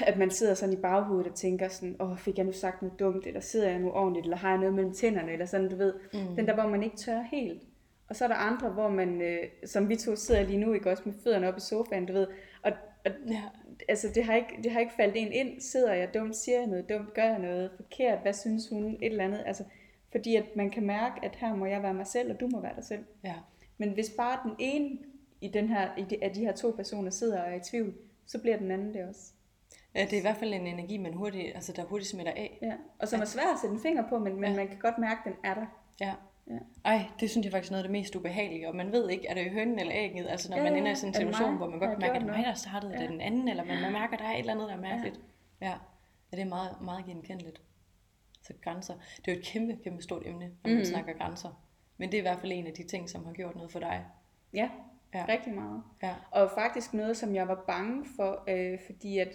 [0.00, 2.98] at man sidder sådan i baghovedet og tænker sådan, åh, fik jeg nu sagt noget
[2.98, 5.76] dumt, eller sidder jeg nu ordentligt, eller har jeg noget mellem tænderne, eller sådan, du
[5.76, 5.94] ved.
[6.12, 6.36] Mm.
[6.36, 7.62] Den der, hvor man ikke tør helt.
[8.08, 10.90] Og så er der andre, hvor man, øh, som vi to sidder lige nu, ikke
[10.90, 12.26] også med fødderne op i sofaen, du ved.
[12.62, 12.72] Og,
[13.04, 13.42] og Ja.
[13.88, 15.60] altså, det har, ikke, det har ikke faldet en ind.
[15.60, 18.98] Sidder jeg dumt, siger jeg noget dumt, gør jeg noget forkert, hvad synes hun, et
[19.10, 19.42] eller andet.
[19.46, 19.64] Altså,
[20.12, 22.60] fordi at man kan mærke, at her må jeg være mig selv, og du må
[22.60, 23.04] være dig selv.
[23.24, 23.34] Ja.
[23.78, 24.98] Men hvis bare den ene
[25.40, 27.94] i den her, i de, af de her to personer sidder og er i tvivl,
[28.26, 29.20] så bliver den anden det også.
[29.94, 32.58] ja, det er i hvert fald en energi, man hurtigt, altså, der hurtigt smitter af.
[32.62, 32.72] Ja.
[32.98, 34.56] Og som er svært at sætte en finger på, men, men Ja.
[34.56, 35.66] man kan godt mærke, at den er der.
[36.00, 36.12] Ja.
[36.50, 36.58] Ja.
[36.84, 39.26] Ej, det synes jeg faktisk er noget af det mest ubehagelige, og man ved ikke,
[39.28, 41.48] er det hønen eller ægget, altså når Ja, man ja, ender i sådan en situation,
[41.50, 41.56] mig?
[41.56, 42.98] hvor man godt kan mærke, at det er mig, der startede, ja.
[42.98, 43.02] Ja.
[43.02, 44.80] det den anden, eller man, man mærker, at der er et eller andet, der er
[44.80, 45.20] mærkeligt.
[45.60, 45.66] Ja,
[46.32, 47.62] ja det er meget, meget genkendeligt.
[48.42, 50.84] Så grænser, det er jo et kæmpe, kæmpe stort emne, når man mm.
[50.84, 51.62] snakker grænser.
[51.96, 53.78] Men det er i hvert fald en af de ting, som har gjort noget for
[53.78, 54.04] dig.
[54.52, 54.68] Ja,
[55.14, 55.24] Ja.
[55.28, 55.82] rigtig meget.
[56.02, 56.14] Ja.
[56.30, 59.28] Og faktisk noget, som jeg var bange for, øh, fordi at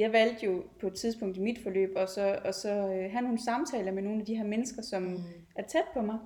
[0.00, 3.22] jeg valgte jo på et tidspunkt i mit forløb, og så, og så øh, have
[3.22, 5.18] nogle samtaler med nogle af de her mennesker, som mm.
[5.54, 6.18] er tæt på mig,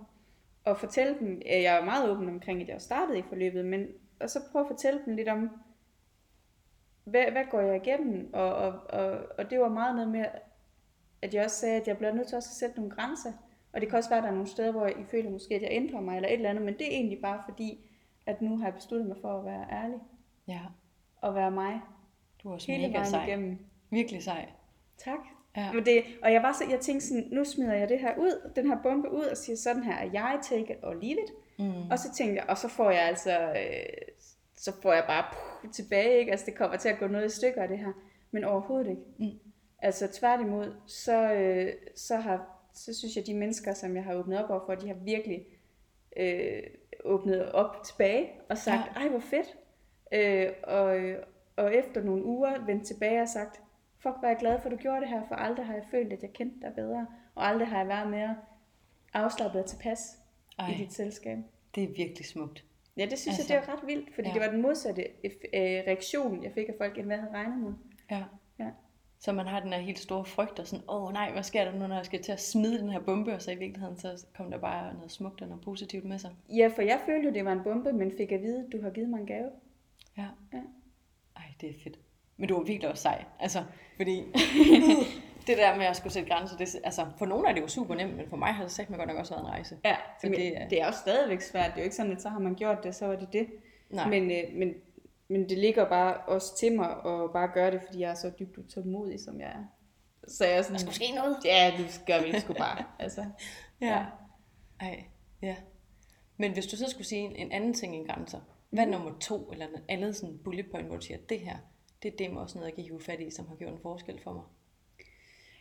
[0.64, 3.87] og fortælle dem, at jeg er meget åben omkring, at jeg startede i forløbet, men
[4.20, 5.50] og så prøve at fortælle dem lidt om,
[7.04, 10.24] hvad, hvad går jeg igennem, og, og, og, og det var meget noget med,
[11.22, 13.32] at jeg også sagde, at jeg bliver nødt til også at sætte nogle grænser,
[13.72, 15.62] og det kan også være, at der er nogle steder, hvor I føler måske, at
[15.62, 17.90] jeg ændrer mig, eller et eller andet, men det er egentlig bare fordi,
[18.26, 19.98] at nu har jeg besluttet mig for at være ærlig,
[20.48, 20.60] Ja,
[21.16, 21.80] og være mig,
[22.44, 23.26] du er også hele mega vejen sej.
[23.26, 23.59] igennem.
[23.90, 24.48] Virkelig sej.
[24.98, 25.18] Tak.
[25.57, 25.72] Ja.
[25.72, 28.50] Men det, og jeg, var så, jeg tænkte sådan, nu smider jeg det her ud,
[28.57, 31.33] den her bombe ud, og siger, sådan her er jeg, take it or leave it.
[31.59, 31.90] Mm.
[31.90, 33.87] Og så tænkte jeg, og så får jeg altså, øh,
[34.57, 36.30] så får jeg bare puh, tilbage, ikke?
[36.30, 37.92] Altså det kommer til at gå noget i stykker af det her,
[38.30, 39.02] men overhovedet ikke.
[39.18, 39.38] Mm.
[39.78, 44.44] Altså tværtimod, så, øh, så, har, så synes jeg, de mennesker, som jeg har åbnet
[44.44, 45.46] op overfor, de har virkelig
[46.16, 46.62] øh,
[47.04, 49.00] åbnet op tilbage og sagt, Ja.
[49.00, 49.57] ej hvor fedt.
[50.12, 50.96] Øh, og,
[51.56, 53.62] og efter nogle uger vendt tilbage og sagt,
[53.98, 55.84] fuck hvor er jeg glad for, at du gjorde det her, for aldrig har jeg
[55.90, 58.36] følt, at jeg kendte dig bedre, og aldrig har jeg været mere
[59.12, 60.18] afslappet og tilpas
[60.58, 61.38] Ej, i dit selskab.
[61.74, 62.64] det er virkelig smukt.
[62.96, 64.34] Ja, det synes Altså, jeg, det er ret vildt, fordi ja.
[64.34, 67.58] det var den modsatte øh, reaktion, jeg fik af folk, end hvad jeg havde regnet
[67.58, 67.72] med.
[68.10, 68.24] Ja.
[68.58, 68.70] Ja.
[69.18, 71.72] Så man har den her helt store frygt og sådan, åh nej, hvad sker der
[71.72, 73.34] nu, når jeg skal til at smide den her bombe?
[73.34, 76.30] Og så i virkeligheden, så kom der bare noget smukt og noget positivt med sig.
[76.48, 78.90] Ja, for jeg følte jo, det var en bombe, men fik at vide, du har
[78.90, 79.50] givet mig en gave.
[80.16, 80.26] Ja.
[80.52, 80.60] Ja.
[81.60, 81.98] Det er fedt.
[82.36, 83.24] Men du er virkelig også sej.
[83.40, 83.64] Altså,
[83.96, 84.16] fordi
[85.46, 87.94] det der med at skulle sætte grænser, det, altså, for nogle er det jo super
[87.94, 89.78] nemt, men for mig har det sagt mig godt nok også været en rejse.
[89.84, 91.66] Ja, Så det det, er- det er også stadigvæk svært.
[91.66, 93.46] Det er jo ikke sådan, at så har man gjort det, så var det det.
[93.90, 94.08] Nej.
[94.10, 94.74] Men, øh, men,
[95.28, 98.30] men det ligger bare også til mig at bare gøre det, fordi jeg er så
[98.38, 99.64] dybt utålmodig, som jeg er.
[100.28, 101.36] Så jeg er sådan, Der skulle ske noget.
[101.44, 102.84] ja, du gør vi det sgu bare.
[102.98, 103.24] altså,
[103.80, 104.04] Ja.
[104.80, 105.04] Ej,
[105.42, 105.56] ja.
[106.36, 108.40] Men hvis du så skulle sige en, en anden ting end grænser,
[108.74, 111.56] hvad er nummer to, eller en andet sådan bullet point, hvor du siger, det her,
[112.02, 114.20] det er dem også noget, jeg kan hive fat i, som har gjort en forskel
[114.20, 114.42] for mig.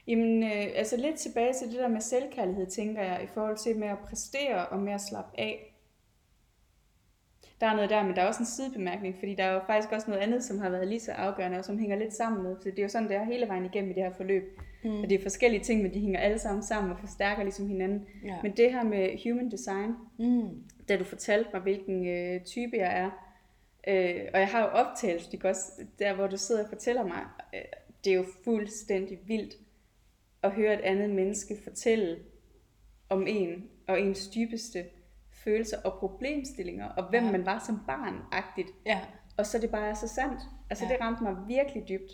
[0.08, 3.78] Jamen, øh, altså lidt tilbage til det der med selvkærlighed, tænker jeg, i forhold til
[3.78, 5.70] med at præstere og med at slappe af.
[7.62, 9.92] Der er noget der, men der er også en sidebemærkning, fordi der er jo faktisk
[9.92, 12.56] også noget andet, som har været lige så afgørende, og som hænger lidt sammen med.
[12.62, 14.60] Så det er jo sådan, det er hele vejen igennem i det her forløb.
[14.84, 15.02] Mm.
[15.02, 18.08] Og det er forskellige ting, men de hænger alle sammen sammen og forstærker ligesom hinanden.
[18.26, 18.38] Ja.
[18.44, 20.64] Men det her med human design, Mm.
[20.90, 23.10] Da du fortalte mig, hvilken øh, type jeg er,
[23.88, 27.22] øh, og jeg har jo optagelse, ikke også, der hvor du sidder og fortæller mig,
[27.54, 27.62] øh,
[28.04, 29.56] det er jo fuldstændig vildt
[30.44, 32.20] at høre et andet menneske fortælle
[33.10, 34.86] om en og ens dybeste
[35.32, 37.32] følelser og problemstillinger, og hvem Ja.
[37.32, 38.74] man var som barn-agtigt.
[38.86, 39.02] Ja.
[39.38, 40.40] Og så det bare er så sandt.
[40.70, 40.90] Altså Ja.
[40.90, 40.96] ja.
[40.96, 42.12] det ramte mig virkelig dybt.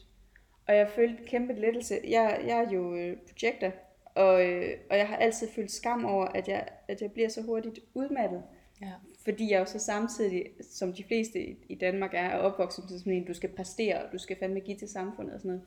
[0.67, 1.95] Og jeg følte kæmpe lettelse.
[2.07, 3.71] Jeg, jeg er jo øh, projekter,
[4.15, 7.41] og, øh, og jeg har altid følt skam over, at jeg, at jeg bliver så
[7.41, 8.43] hurtigt udmattet.
[8.81, 8.91] Ja.
[9.23, 13.13] Fordi jeg jo så samtidig, som de fleste i- Danmark er, er opvokset som sådan
[13.13, 15.63] en, du skal præstere, og du skal fandme give til samfundet og sådan noget.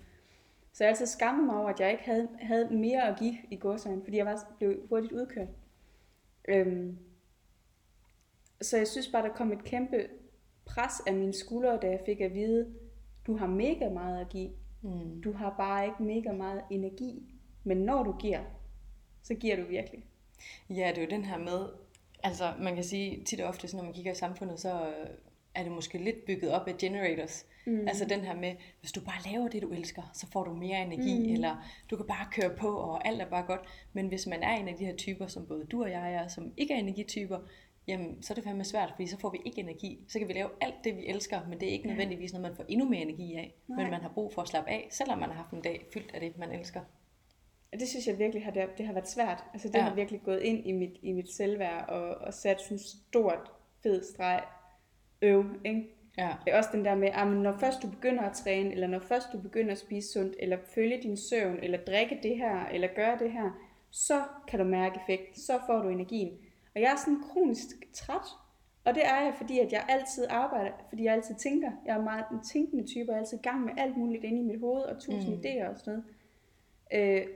[0.72, 3.57] Så jeg altid skammet mig over, at jeg ikke havde, havde mere at give i
[3.57, 5.48] gårsøjne, fordi jeg var, blev hurtigt udkørt.
[6.48, 6.98] Øhm,
[8.61, 10.09] så jeg synes bare, der kom et kæmpe
[10.64, 12.75] pres af mine skuldre, da jeg fik at vide,
[13.27, 14.51] du har mega meget at give.
[14.83, 15.22] Mm.
[15.22, 17.35] Du har bare ikke mega meget energi.
[17.64, 18.40] Men når du giver,
[19.22, 20.05] så giver du virkelig.
[20.70, 21.66] Ja, det er jo den her med,
[22.23, 25.11] altså man kan sige tit og ofte, så når man kigger i samfundet, så øh,
[25.55, 27.47] er det måske lidt bygget op af generators.
[27.67, 27.89] Mm.
[27.89, 30.83] Altså den her med, hvis du bare laver det, du elsker, så får du mere
[30.83, 31.33] energi, mm.
[31.33, 31.57] eller
[31.91, 33.61] du kan bare køre på, og alt er bare godt.
[33.93, 36.29] Men hvis man er en af de her typer, som både du og jeg er,
[36.29, 37.39] som ikke er energityper,
[37.87, 39.99] jamen så er det fandme svært, fordi så får vi ikke energi.
[40.09, 42.57] Så kan vi lave alt det, vi elsker, men det er ikke nødvendigvis noget, man
[42.57, 43.55] får endnu mere energi af.
[43.69, 43.83] Nej.
[43.83, 46.15] Men man har brug for at slappe af, selvom man har haft en dag fyldt
[46.15, 46.81] af det, man elsker.
[47.73, 49.45] Og det synes jeg virkelig har, det, det har været svært.
[49.53, 49.81] Altså det Ja.
[49.83, 53.51] har virkelig gået ind i mit, i mit selvværd og, og sat sådan en stort,
[53.83, 54.43] fed streg
[55.23, 55.89] øv, ikke?
[56.19, 56.31] Ja.
[56.45, 58.99] Det er også den der med, at når først du begynder at træne, eller når
[58.99, 62.89] først du begynder at spise sundt, eller følge din søvn, eller drikke det her, eller
[62.97, 63.51] gøre det her,
[63.91, 66.33] så kan du mærke effekten, så får du energien.
[66.75, 68.27] Og jeg er sådan kronisk træt,
[68.85, 71.71] og det er jeg, fordi at jeg altid arbejder, fordi jeg altid tænker.
[71.87, 74.25] Jeg er meget en tænkende type, og jeg er altid i gang med alt muligt
[74.25, 75.41] inde i mit hoved, og tusind mm.
[75.41, 76.03] idéer og sådan
[76.93, 77.21] noget.
[77.21, 77.27] Øh,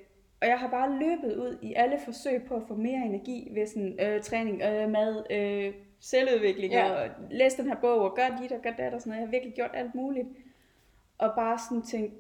[0.42, 3.66] og jeg har bare løbet ud i alle forsøg på at få mere energi ved
[3.66, 6.90] sådan øh, træning, øh, mad, øh, selvudvikling, Ja.
[6.92, 9.20] og læs den her bog, og gør dit og gør dat og sådan noget.
[9.20, 10.29] Jeg har virkelig gjort alt muligt.
[11.18, 12.14] Og bare sådan tænkt,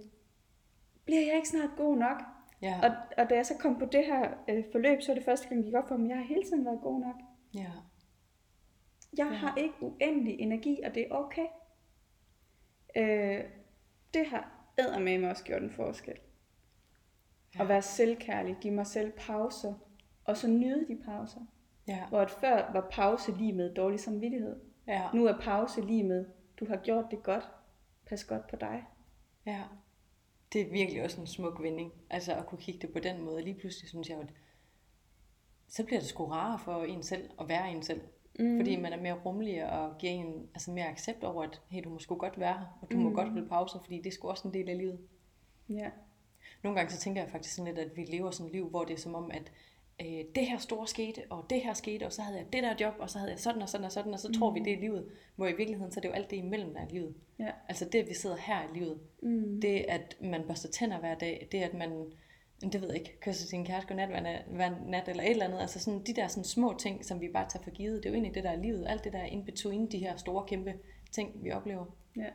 [1.04, 2.22] bliver jeg ikke snart god nok?
[2.62, 2.74] Ja.
[2.82, 5.48] Og, og da jeg så kom på det her øh, forløb, så var det første
[5.48, 7.16] gang, det gik op for mig, jeg har hele tiden været god nok.
[7.54, 7.70] ja.
[9.18, 9.32] Jeg Ja.
[9.32, 11.46] har ikke uendelig energi, og det er okay.
[12.96, 13.44] Øh,
[14.14, 16.14] det har eddermame også gjort en forskel.
[17.56, 17.62] Ja.
[17.62, 19.74] At være selvkærlig, give mig selv pauser,
[20.24, 21.40] og så nyde de pauser.
[21.88, 22.06] Ja.
[22.08, 24.56] Hvor at før var pause lige med dårlig samvittighed.
[24.86, 25.02] Ja.
[25.14, 26.26] Nu er pause lige med,
[26.60, 27.48] du har gjort det godt,
[28.06, 28.84] pas godt på dig.
[29.46, 29.62] Ja.
[30.52, 31.92] Det er virkelig også en smuk vending.
[32.10, 33.42] Altså at kunne kigge det på den måde.
[33.42, 34.28] Lige pludselig synes jeg, at
[35.68, 38.00] så bliver det sgu rarere for en selv at være en selv.
[38.38, 38.58] Mm.
[38.58, 41.90] Fordi man er mere rummelig og giver en altså mere accept over, at hey, du
[41.90, 43.02] må sgu godt være her, og du mm.
[43.02, 44.98] må godt holde pauser, fordi det er sgu også en del af livet.
[45.68, 45.90] Ja.
[46.66, 48.84] Nogle gange så tænker jeg faktisk sådan lidt, at vi lever sådan et liv, hvor
[48.84, 49.52] det er som om, at
[50.00, 52.74] øh, det her store skete, og det her skete, og så havde jeg det der
[52.80, 54.34] job, og så havde jeg sådan og sådan og sådan, og så mm.
[54.34, 55.08] tror vi, det er livet.
[55.36, 57.14] Hvor i virkeligheden, så er det jo alt det imellem, der er livet.
[57.38, 57.50] Ja.
[57.68, 59.60] Altså det, at vi sidder her i livet, Mm.
[59.60, 62.12] det at man børster tænder hver dag, det at man,
[62.60, 65.44] det ved jeg ikke, kysser sin kæreste godnat hver nat, hver nat eller et eller
[65.44, 68.06] andet, altså sådan de der sådan små ting, som vi bare tager for givet, det
[68.06, 70.16] er jo egentlig det, der er livet, alt det der er in between de her
[70.16, 70.74] store, kæmpe
[71.12, 71.84] ting, vi oplever.
[72.16, 72.28] Ja.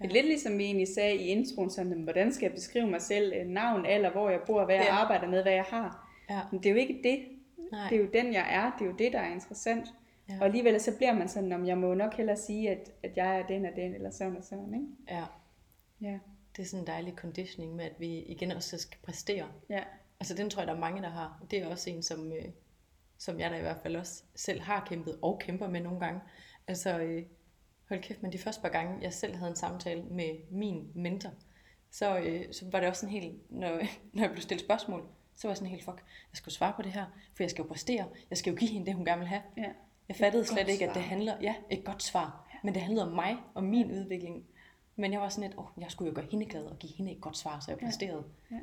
[0.00, 3.32] Er lidt ligesom vi egentlig sagde i introen, sådan, hvordan skal jeg beskrive mig selv,
[3.36, 4.94] øh, navn, alder, hvor jeg bor, hvad jeg Ja.
[4.94, 6.08] arbejder med, hvad jeg har.
[6.30, 7.24] Ja, Men det er jo ikke det.
[7.72, 8.72] nej, Det er jo den, jeg er.
[8.78, 9.86] Det er jo det, der er interessant.
[10.28, 10.34] Ja.
[10.34, 10.38] Ja.
[10.40, 13.38] Og alligevel så bliver man sådan, om jeg må nok hellere sige, at, at jeg
[13.40, 14.86] er den og den, eller sådan og sådan, ikke?
[15.10, 15.24] ja,
[16.00, 16.18] Ja.
[16.56, 19.46] det er sådan en dejlig conditioning med, at vi igen også skal præstere.
[19.70, 19.80] Ja.
[20.20, 21.42] Altså den tror jeg, der er mange, der har.
[21.50, 22.44] Det er også en, som, øh,
[23.18, 26.20] som jeg da i hvert fald også selv har kæmpet og kæmper med nogle gange.
[26.68, 27.22] Altså, øh,
[27.88, 31.30] hold kæft, men de første par gange, jeg selv havde en samtale med min mentor,
[31.90, 33.68] så, øh, så var det også sådan helt, når,
[34.12, 35.04] når jeg blev stillet spørgsmål,
[35.36, 35.96] så var jeg sådan helt, fuck,
[36.32, 38.56] jeg skal jo svare på det her, for jeg skal jo præstere, jeg skal jo
[38.58, 39.42] give hende det, hun gerne vil have.
[39.56, 39.72] ja.
[40.08, 41.08] Jeg fattede Et slet ikke, at det svar.
[41.08, 44.44] handler, ja, et godt svar, men det handlede om mig og min udvikling.
[44.96, 46.92] Men jeg var sådan lidt, åh, oh, jeg skulle jo gøre hende glad og give
[46.92, 47.86] hende et godt svar, så jeg Ja.
[47.86, 48.24] præsterede.
[48.50, 48.56] Ja.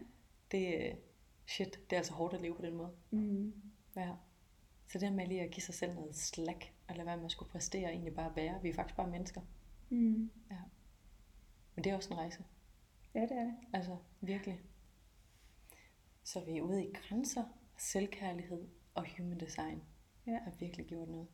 [0.52, 0.94] Det, øh,
[1.48, 2.90] shit, det er altså hårdt at leve på den måde.
[3.12, 3.54] Mm.
[3.96, 4.10] Ja.
[4.92, 7.26] Så det her med lige at give sig selv noget slack, og lade være med
[7.26, 8.60] at skulle præstere, egentlig bare være.
[8.62, 9.42] Vi er faktisk bare mennesker.
[9.90, 10.32] Mm.
[11.76, 12.44] Men det er også en rejse.
[13.16, 13.56] Ja, det er det.
[13.74, 14.60] Altså, virkelig.
[16.24, 17.44] Så vi er ude i grænser,
[17.78, 19.82] selvkærlighed og human design.
[20.28, 20.40] Ja.
[20.44, 21.28] Har virkelig gjort noget.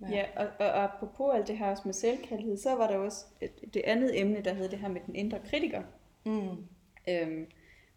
[0.00, 3.26] Ja, og, og, og apropos alt det her også med selvkærlighed, så var der også
[3.40, 5.82] et, det andet emne, der hed det her med den indre kritiker.
[6.26, 6.66] Mm.
[7.08, 7.46] Øhm,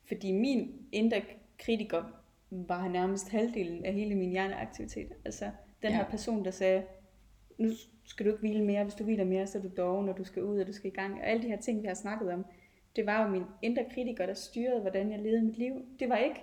[0.08, 1.22] fordi min indre
[1.58, 2.04] kritiker
[2.50, 5.14] var nærmest halvdelen af hele min hjerneaktivitet.
[5.26, 5.52] Altså
[5.84, 5.98] den Ja.
[5.98, 6.84] her person, der sagde,
[7.58, 7.70] nu
[8.06, 10.24] skal du ikke hvile mere, hvis du hviler mere, så er du doven, når du
[10.24, 11.14] skal ud, og du skal i gang.
[11.14, 12.46] Og alle de her ting, vi har snakket om,
[12.96, 15.74] det var jo min indre kritiker, der styrede, hvordan jeg levede mit liv.
[16.00, 16.42] Det var ikke,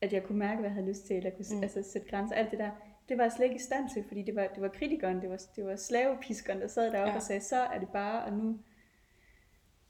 [0.00, 1.62] at jeg kunne mærke, hvad jeg havde lyst til, eller kunne Mm.
[1.62, 2.34] altså, sætte grænser.
[2.36, 2.70] Alt det der,
[3.08, 5.30] det var jeg slet ikke i stand til, fordi det var, det var kritikeren, det
[5.30, 7.08] var, det var slavepiskeren, der sad deroppe Ja.
[7.10, 7.16] ja.
[7.16, 8.58] og sagde, så er det bare, og nu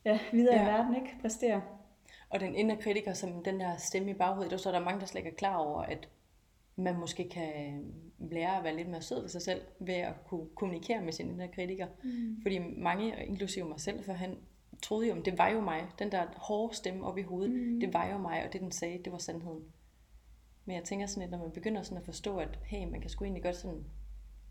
[0.04, 0.62] ja, videre Ja.
[0.62, 1.16] i verden, ikke?
[1.20, 1.62] Præstere.
[2.30, 5.00] Og den indre kritiker, som den der stemme i baghovedet, der så er der mange,
[5.00, 6.08] der slet ikke er klar over, at
[6.78, 7.82] man måske kan
[8.18, 11.30] lære at være lidt mere sød ved sig selv, ved at kunne kommunikere med sin
[11.30, 11.86] indre kritiker.
[12.04, 12.38] Mm.
[12.42, 14.38] Fordi mange, inklusive mig selv, for han
[14.82, 15.86] troede jo, at det var jo mig.
[15.98, 17.80] Den der hårde stemme op i hovedet, mm.
[17.80, 19.64] Det var jo mig, og det den sagde, det var sandheden.
[20.64, 23.10] Men jeg tænker sådan lidt, når man begynder sådan at forstå, at hey, man kan
[23.10, 23.84] sgu egentlig godt sådan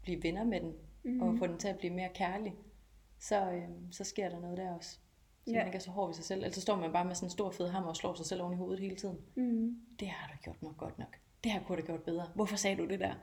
[0.01, 1.11] blive venner med den, mm.
[1.11, 1.21] Mm.
[1.21, 2.55] og få den til at blive mere kærlig,
[3.19, 4.89] så, øh, så sker der noget der også.
[5.45, 5.57] Så Ja.
[5.57, 6.39] man ikke er så hård ved sig selv.
[6.39, 8.41] Ellers så står man bare med sådan en stor fed hammer og slår sig selv
[8.41, 9.17] oven i hovedet hele tiden.
[9.35, 9.75] Mm.
[9.99, 11.17] Det har du gjort nok godt nok.
[11.47, 12.31] Det har kunne du gjort bedre.
[12.35, 13.13] Hvorfor sagde du det der?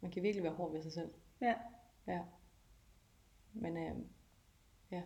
[0.00, 1.10] Man kan virkelig være hård ved sig selv.
[1.40, 1.54] Ja.
[2.06, 2.20] Ja.
[3.52, 3.92] Men øh,
[4.90, 5.02] ja.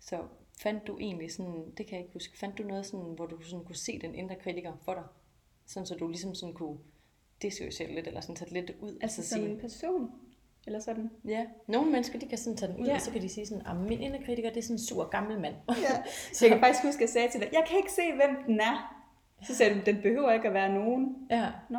[0.00, 0.22] Så
[0.62, 3.42] fandt du egentlig sådan, det kan jeg ikke huske, fandt du noget sådan, hvor du
[3.42, 5.04] sådan kunne se den indre kritiker for dig?
[5.66, 6.78] Sådan så du ligesom sådan kunne
[7.42, 8.98] dissociere lidt, eller sådan tage lidt ud.
[9.00, 10.10] Altså så som sige, en person?
[10.66, 11.10] Eller sådan?
[11.24, 12.94] Ja, nogle mennesker, de kan sådan tage den ud, Ja.
[12.94, 15.08] og så kan de sige sådan, at min indre kritiker, det er sådan en sur
[15.08, 15.54] gammel mand.
[15.68, 16.02] Ja.
[16.34, 18.44] Så jeg kan faktisk huske, at jeg sagde til dig, jeg kan ikke se, hvem
[18.46, 18.97] den er.
[19.42, 21.16] Så sagde du, den behøver ikke at være nogen.
[21.30, 21.46] ja.
[21.70, 21.78] Nå.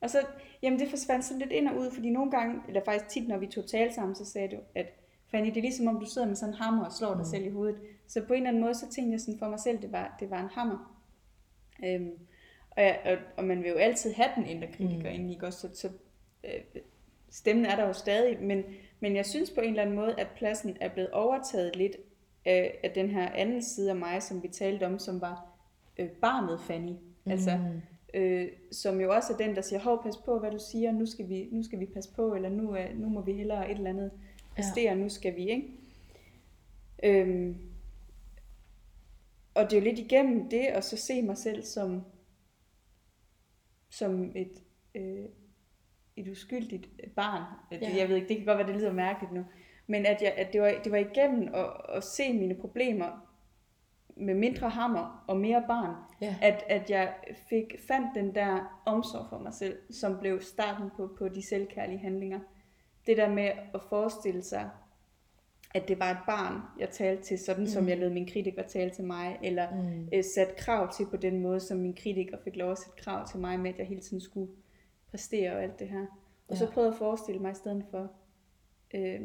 [0.00, 0.18] Og så,
[0.62, 3.36] jamen det forsvandt sådan lidt ind og ud, fordi nogle gange, eller faktisk tit, når
[3.38, 4.86] vi tog tale sammen, så sagde du, at
[5.30, 7.24] Fanny, det er ligesom om, du sidder med sådan en hammer og slår dig Mm.
[7.24, 7.76] selv i hovedet.
[8.06, 10.16] Så på en eller anden måde, så tænkte jeg sådan for mig selv, det var,
[10.20, 11.02] det var en hammer.
[11.84, 12.10] Øhm,
[12.70, 15.14] og, jeg, og, og man vil jo altid have den indre kritiker mm.
[15.14, 15.60] inde, ikke også?
[15.60, 15.88] Så, så
[16.44, 16.82] øh,
[17.30, 18.64] stemmen er der jo stadig, men,
[19.00, 21.96] men jeg synes på en eller anden måde, at pladsen er blevet overtaget lidt
[22.44, 25.51] af, af den her anden side af mig, som vi talte om, som var
[25.98, 26.92] øh, barnet Fanny.
[27.24, 27.30] Mm.
[27.32, 27.58] Altså,
[28.14, 31.06] øh, som jo også er den, der siger, hov, pas på, hvad du siger, nu
[31.06, 33.76] skal vi, nu skal vi passe på, eller nu, øh, nu må vi hellere et
[33.76, 34.10] eller andet
[34.54, 34.94] præstere, ja.
[34.94, 35.68] nu skal vi, ikke?
[37.02, 37.56] Øhm,
[39.54, 42.02] og det er jo lidt igennem det, at så se mig selv som,
[43.90, 44.62] som et,
[44.94, 45.24] øh,
[46.16, 47.42] et uskyldigt barn.
[47.72, 47.96] Ja.
[47.96, 49.44] Jeg ved ikke, det kan godt være, det lyder mærkeligt nu.
[49.86, 53.31] Men at, jeg, at det, var, det var igennem at, at se mine problemer
[54.16, 56.36] med mindre hammer og mere barn, ja.
[56.42, 57.14] at, at jeg
[57.48, 61.98] fik fandt den der omsorg for mig selv, som blev starten på, på de selvkærlige
[61.98, 62.40] handlinger.
[63.06, 64.70] Det der med at forestille sig,
[65.74, 67.66] at det var et barn, jeg talte til, sådan mm.
[67.66, 70.08] som jeg lød min kritiker tale til mig, eller mm.
[70.12, 73.28] øh, sat krav til på den måde, som min kritiker fik lov at sætte krav
[73.28, 74.52] til mig med, at jeg hele tiden skulle
[75.10, 76.06] præstere og alt det her.
[76.48, 76.56] Og ja.
[76.56, 78.12] så prøvede jeg at forestille mig i stedet for,
[78.94, 79.20] øh,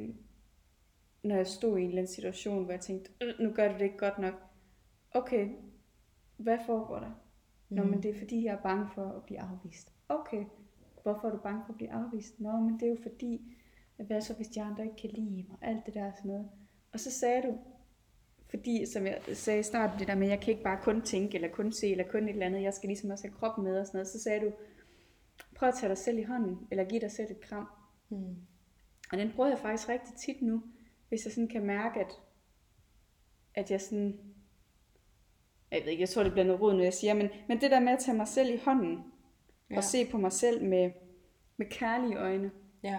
[1.23, 3.73] når jeg stod i en eller anden situation, hvor jeg tænkte, øh, nu gør du
[3.73, 4.34] det ikke godt nok.
[5.12, 5.50] Okay,
[6.38, 7.12] hvad foregår der?
[7.70, 7.78] Mm.
[7.78, 9.93] Nå, men det er fordi, jeg er bange for at blive afvist.
[10.10, 10.46] Okay,
[11.04, 12.39] hvorfor er du bange for at blive afvist?
[12.39, 13.58] Nå, men det er jo fordi,
[13.98, 15.58] hvad så hvis de andre ikke kan lide mig?
[15.62, 16.50] Alt det der sådan noget.
[16.93, 17.58] Og så sagde du,
[18.50, 21.02] fordi som jeg sagde i starten, det der med, at jeg kan ikke bare kun
[21.02, 23.63] tænke, eller kun se, eller kun et eller andet, jeg skal ligesom også have kroppen
[23.63, 24.52] med og sådan noget, så sagde du,
[25.56, 27.67] prøv at tage dig selv i hånden, eller give dig selv et kram.
[28.10, 28.36] Mm.
[29.12, 30.63] Og den bruger jeg faktisk rigtig tit nu,
[31.10, 32.12] hvis jeg sådan kan mærke, at,
[33.56, 34.20] at jeg sådan,
[35.71, 37.71] jeg ved ikke, jeg tror det bliver noget råd, når jeg siger, men, men det
[37.71, 39.03] der med at tage mig selv i hånden,
[39.71, 39.77] ja.
[39.77, 40.91] og se på mig selv med,
[41.58, 42.51] med kærlige øjne,
[42.84, 42.97] ja.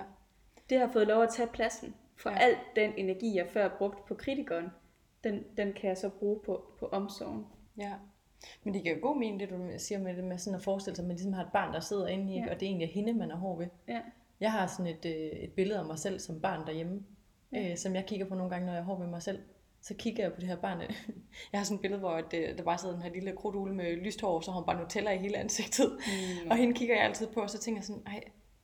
[0.70, 2.38] det har fået lov at tage pladsen for ja.
[2.38, 4.68] al den energi, jeg før brugt på kritikeren,
[5.24, 7.46] den, den kan jeg så bruge på, på omsorgen.
[7.78, 7.92] Ja.
[8.64, 10.96] Men det giver jo god mening, det du siger med det med sådan at forestille
[10.96, 12.50] sig, at man ligesom har et barn, der sidder inde i, ja.
[12.50, 13.66] og det er egentlig hende, man er hård ved.
[13.88, 14.00] Ja.
[14.40, 17.02] Jeg har sådan et, øh, et billede af mig selv som barn derhjemme,
[17.52, 17.70] ja.
[17.70, 19.42] øh, som jeg kigger på nogle gange, når jeg er hård ved mig selv.
[19.81, 20.81] Så kigger jeg på det her barn.
[21.53, 23.97] jeg har sådan et billede, hvor det, der bare sidder den her lille krudtugle med
[23.97, 25.93] lyst hår, så har hun bare Nutella i hele ansigtet.
[25.93, 26.51] Mm.
[26.51, 28.21] og hende kigger jeg altid på, og så tænker jeg sådan, ej,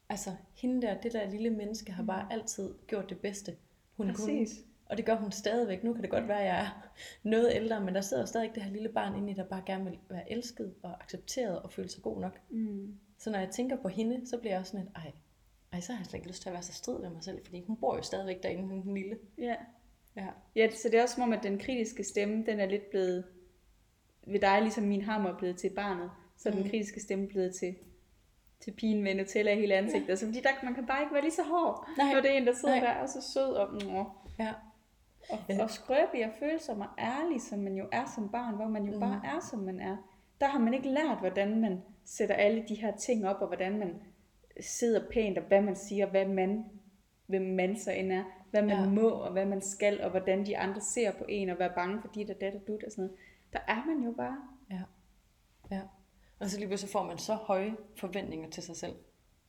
[0.09, 3.57] altså hende der, det der lille menneske, har bare altid gjort det bedste,
[3.97, 4.53] hun Præcis.
[4.53, 4.65] kunne.
[4.87, 5.85] Og det gør hun stadigvæk.
[5.85, 6.91] Nu kan det godt være, at jeg er
[7.35, 9.85] noget ældre, men der sidder stadig det her lille barn inde i, der bare gerne
[9.85, 12.41] vil være elsket og accepteret og føle sig god nok.
[12.51, 12.99] Mm.
[13.19, 15.13] Så når jeg tænker på hende, så bliver jeg også sådan et, ej,
[15.73, 17.45] ej, så har jeg slet ikke lyst til at være så strid med mig selv,
[17.45, 19.19] fordi hun bor jo stadigvæk derinde, den lille.
[19.39, 19.55] Ja.
[20.17, 20.27] Ja.
[20.57, 23.25] ja, så det er også som om, at den kritiske stemme, den er lidt blevet,
[24.27, 26.57] ved dig ligesom min hammer er blevet til barnet, så mm.
[26.57, 27.75] den kritiske stemme blevet til,
[28.61, 30.09] til pigen med Nutella i hele ansigtet.
[30.09, 30.17] Ja.
[30.17, 32.13] Så fordi der, man kan bare ikke være lige så hård, Nej.
[32.13, 32.85] når det er en, der sidder Nej.
[32.85, 33.79] der og så sød og, mm,
[34.39, 34.53] ja.
[35.31, 35.63] Og, ja.
[35.63, 38.95] og skrøbig og følsom og ærlig, som man jo er som barn, hvor man jo
[38.95, 39.01] mm.
[39.01, 39.97] bare er, som man er.
[40.41, 43.79] Der har man ikke lært, hvordan man sætter alle de her ting op, og hvordan
[43.79, 43.95] man
[44.61, 46.65] sidder pænt, og hvad man siger, hvad man,
[47.27, 48.89] hvem man så end er, hvad man ja.
[48.89, 52.01] må, og hvad man skal, og hvordan de andre ser på en, og være bange
[52.01, 53.19] for dit og dat og dut og sådan noget.
[53.53, 54.37] Der er man jo bare.
[54.71, 54.83] Ja.
[55.71, 55.81] ja.
[56.39, 58.95] Og så lige pludselig får man så høje forventninger til sig selv.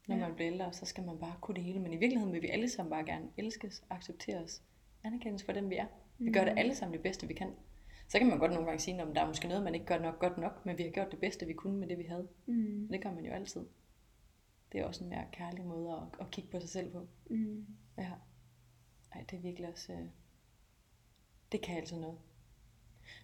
[0.07, 0.21] Når ja.
[0.21, 1.79] man bliver ældre, så skal man bare kunne det hele.
[1.79, 4.63] Men i virkeligheden vil vi alle sammen bare gerne elskes, accepteres,
[5.03, 5.85] anerkendes for dem, vi er.
[6.17, 6.59] Vi gør det mm.
[6.59, 7.49] alle sammen det bedste, vi kan.
[8.07, 9.99] Så kan man godt nogle gange sige, at der er måske noget, man ikke gør
[9.99, 12.27] nok godt nok, men vi har gjort det bedste, vi kunne med det, vi havde.
[12.45, 12.87] Mm.
[12.91, 13.65] Det gør man jo altid.
[14.71, 17.07] Det er også en mere kærlig måde at, at kigge på sig selv på.
[17.29, 17.65] Mm.
[19.31, 19.93] Det er virkelig også...
[19.93, 20.07] Øh,
[21.51, 22.17] det kan altså noget.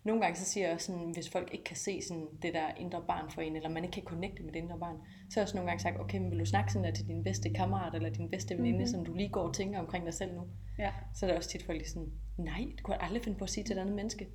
[0.04, 2.76] Nogle gange så siger jeg også sådan, hvis folk ikke kan se sådan det der
[2.76, 4.98] indre barn for en, eller man ikke kan connecte med det indre barn,
[5.30, 7.08] så har jeg også nogle gange sagt, okay, men vil du snakke sådan der til
[7.08, 8.88] din bedste kammerat, eller din bedste veninde, mm-hmm.
[8.88, 10.48] som du lige går og tænker omkring dig selv nu?
[10.78, 10.94] Ja.
[11.16, 13.64] Så er det også tit folk sådan, nej, du kan aldrig finde på at sige
[13.64, 14.28] til et andet menneske.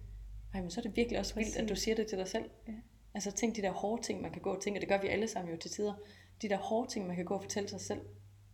[0.53, 2.45] Nej, men så er det virkelig også vildt, at du siger det til dig selv.
[2.69, 2.73] Ja.
[3.15, 5.09] Altså tænk de der hårde ting, man kan gå og tænke, og det gør vi
[5.09, 5.95] alle sammen jo til tider.
[6.43, 8.01] De der hårde ting, man kan gå og fortælle sig selv.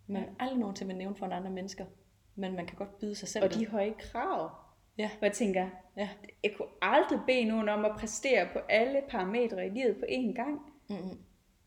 [0.06, 0.28] Man ja.
[0.38, 1.86] aldrig nogen til at nævne for anden mennesker.
[2.34, 3.44] Men man kan godt byde sig selv.
[3.44, 4.50] Og de høje krav.
[4.98, 5.10] Ja.
[5.18, 6.08] Hvor jeg tænker, ja.
[6.44, 10.34] jeg kunne aldrig bede nogen om at præstere på alle parametre i livet på én
[10.34, 10.60] gang.
[10.88, 11.18] Mm-hmm.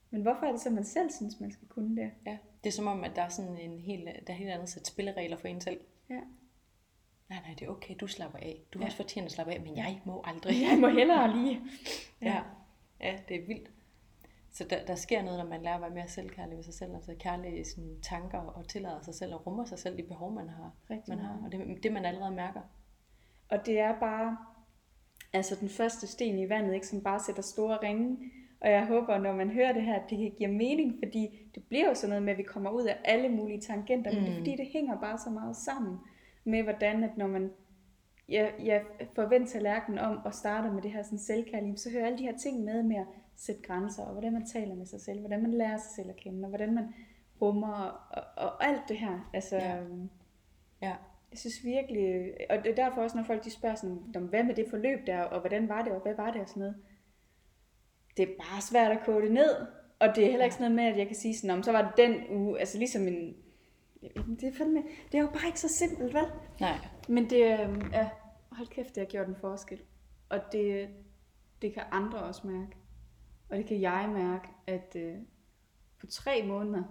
[0.10, 2.12] Men hvorfor er det så, man selv synes, man skal kunne det?
[2.26, 4.70] Ja, det er som om, at der er sådan en helt, der er helt andet
[4.70, 5.80] sæt spilleregler for en selv.
[6.10, 6.20] Ja.
[7.30, 8.62] Nej, nej, det er okay, du slapper af.
[8.74, 8.88] Du har ja.
[8.88, 10.62] også fortjent at slappe af, men jeg må aldrig.
[10.62, 11.62] Jeg må hellere lige.
[12.22, 12.28] ja.
[12.28, 12.42] ja.
[13.00, 13.70] ja, det er vildt.
[14.56, 16.96] Så der, der sker noget, når man lærer at være mere selvkærlig ved sig selv,
[16.96, 20.34] altså kærlig i sine tanker og tillader sig selv og rummer sig selv de behov,
[20.34, 20.72] man har.
[20.90, 22.62] Rigtig man har og det, det, man allerede mærker.
[23.50, 24.38] Og det er bare
[25.34, 28.18] altså den første sten i vandet, ikke, som bare sætter store ringe.
[28.62, 31.88] Og jeg håber, når man hører det her, at det giver mening, fordi det bliver
[31.88, 34.18] jo sådan noget med, at vi kommer ud af alle mulige tangenter, mm.
[34.18, 34.40] men det er mm.
[34.40, 36.00] fordi, det hænger bare så meget sammen
[36.44, 37.52] med, hvordan at når man
[38.30, 38.84] jeg, jeg
[39.16, 42.38] forventer tallerkenen om og starter med det her sådan selvkærlighed, så hører alle de her
[42.38, 45.54] ting med med at sætte grænser, og hvordan man taler med sig selv, hvordan man
[45.54, 46.94] lærer sig selv at kende, og hvordan man
[47.42, 47.74] rummer,
[48.12, 49.30] og, og alt det her.
[49.34, 49.80] Altså, Ja.
[49.82, 50.10] øhm,
[50.82, 50.96] Ja.
[51.32, 54.44] jeg synes virkelig, og det er derfor også, når folk de spørger sådan, "Nå, hvad
[54.44, 56.76] med det forløb der, og hvordan var det, og hvad var det, og sådan noget.
[58.18, 59.56] Det er bare svært at kode det ned,
[60.00, 61.72] og det er heller ikke sådan noget med, at jeg kan sige sådan, om så
[61.72, 63.36] var det den uge, altså ligesom en,
[64.40, 66.24] det er, fandme, det er jo bare ikke så simpelt, vel?
[66.60, 66.78] Nej.
[67.10, 68.10] Men det, øhm, ja,
[68.52, 69.82] hold kæft, det har gjort en forskel.
[70.30, 70.90] Og det,
[71.62, 72.72] det kan andre også mærke.
[73.50, 75.18] Og det kan jeg mærke, at øh,
[76.00, 76.84] på tre måneder,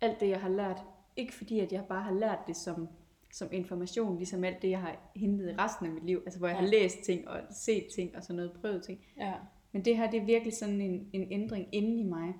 [0.00, 0.80] alt det, jeg har lært,
[1.16, 2.88] ikke fordi, at jeg bare har lært det som,
[3.32, 6.48] som information, ligesom alt det, jeg har hentet i resten af mit liv, altså hvor
[6.48, 6.70] jeg har Ja.
[6.70, 9.04] læst ting og set ting og sådan noget, prøvet ting.
[9.16, 9.34] Ja.
[9.72, 12.34] Men det her, det er virkelig sådan en, en ændring inde i mig.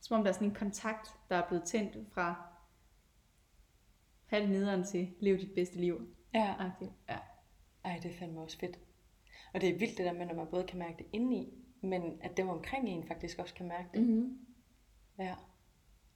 [0.00, 2.48] Som om der er sådan en kontakt, der er blevet tændt fra
[4.26, 6.00] halv nederen til lev dit bedste liv.
[6.34, 6.54] Ja.
[6.58, 6.90] Agtigt.
[7.08, 7.18] Ja.
[7.84, 8.78] Ej, det er fandme også fedt.
[9.54, 12.18] Og det er vildt det der med, når man både kan mærke det indeni, men
[12.20, 14.02] at dem omkring en faktisk også kan mærke det.
[14.02, 14.38] Mm-hmm.
[15.18, 15.34] Ja.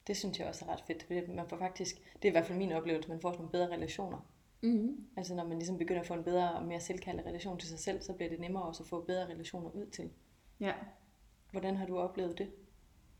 [0.06, 2.46] Det synes jeg også er ret fedt, fordi man får faktisk, det er i hvert
[2.46, 4.18] fald min oplevelse, man får sådan nogle bedre relationer.
[4.62, 5.06] Mm-hmm.
[5.16, 7.78] Altså når man ligesom begynder at få en bedre og mere selvkærlig relation til sig
[7.78, 10.10] selv, så bliver det nemmere også at få bedre relationer ud til.
[10.60, 10.72] Ja.
[11.50, 12.50] Hvordan har du oplevet det?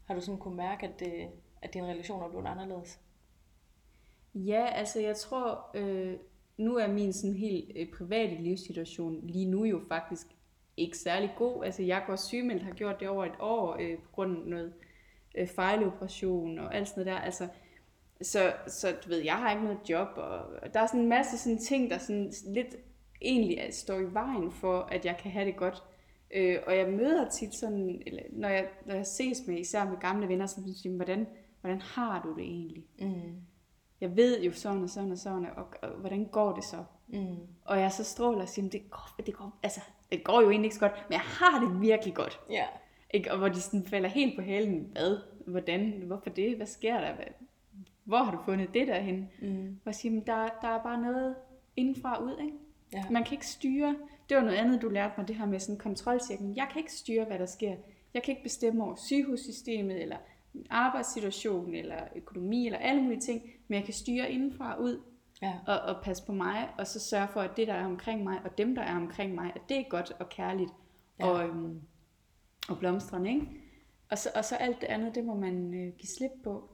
[0.05, 1.29] Har du sådan kunne mærke, at, det,
[1.63, 3.01] at dine relationer er blevet anderledes?
[4.35, 6.19] Ja, altså jeg tror, øh,
[6.57, 10.36] nu er min sådan helt øh, private livssituation lige nu jo faktisk
[10.77, 11.65] ikke særlig god.
[11.65, 14.73] Altså jeg går sygemeldt, har gjort det over et år øh, på grund af noget
[15.35, 17.25] øh, fejloperation og alt sådan noget der.
[17.25, 17.49] Altså,
[18.23, 21.09] så, så du ved, jeg har ikke noget job, og og der er sådan en
[21.09, 22.77] masse sådan ting, der sådan lidt
[23.23, 25.83] egentlig står i vejen for, at jeg kan have det godt.
[26.35, 29.97] Øh, og jeg møder tit sådan, eller når jeg, når jeg ses med især med
[30.01, 31.27] gamle venner, så siger hvordan,
[31.61, 32.85] hvordan har du det egentlig?
[32.99, 33.37] Mm.
[34.01, 36.85] jeg ved jo sådan og sådan og sådan, og, og hvordan går det så?
[37.09, 37.37] Mm.
[37.65, 39.81] Og jeg så stråler og siger, "Men det går, det går, altså,
[40.13, 42.41] det går jo egentlig ikke så godt, men jeg har det virkelig godt.
[42.51, 42.65] Ja.
[43.15, 43.33] Ikke?
[43.33, 47.15] Og hvor de sådan falder helt på halen, hvad, hvordan, hvorfor det, hvad sker der,
[47.15, 47.25] hvad,
[48.05, 49.31] hvor har du fundet det derhen?
[49.43, 49.79] Mm.
[49.87, 51.35] Jeg siger, "Men der, der er bare noget
[51.77, 52.57] indenfra og ud, ikke?
[52.93, 53.05] Ja.
[53.11, 53.97] Man kan ikke styre,
[54.29, 56.57] det var noget andet, du lærte mig, det her med sådan kontrolcirklen.
[56.57, 57.75] Jeg kan ikke styre, hvad der sker.
[58.15, 60.17] Jeg kan ikke bestemme over sygehussystemet, eller
[60.53, 65.01] min arbejdssituation, eller økonomi, eller alle mulige ting, men jeg kan styre indenfra og ud,
[65.43, 65.53] Ja.
[65.67, 68.41] og, og passe på mig, og så sørge for, at det, der er omkring mig,
[68.45, 70.71] og dem, der er omkring mig, at det er godt og kærligt,
[71.21, 71.27] Ja.
[71.27, 71.81] og, øhm,
[72.69, 73.47] og blomstrende, ikke?
[74.11, 76.71] Og så, og så alt det andet, det må man øh, give slip på.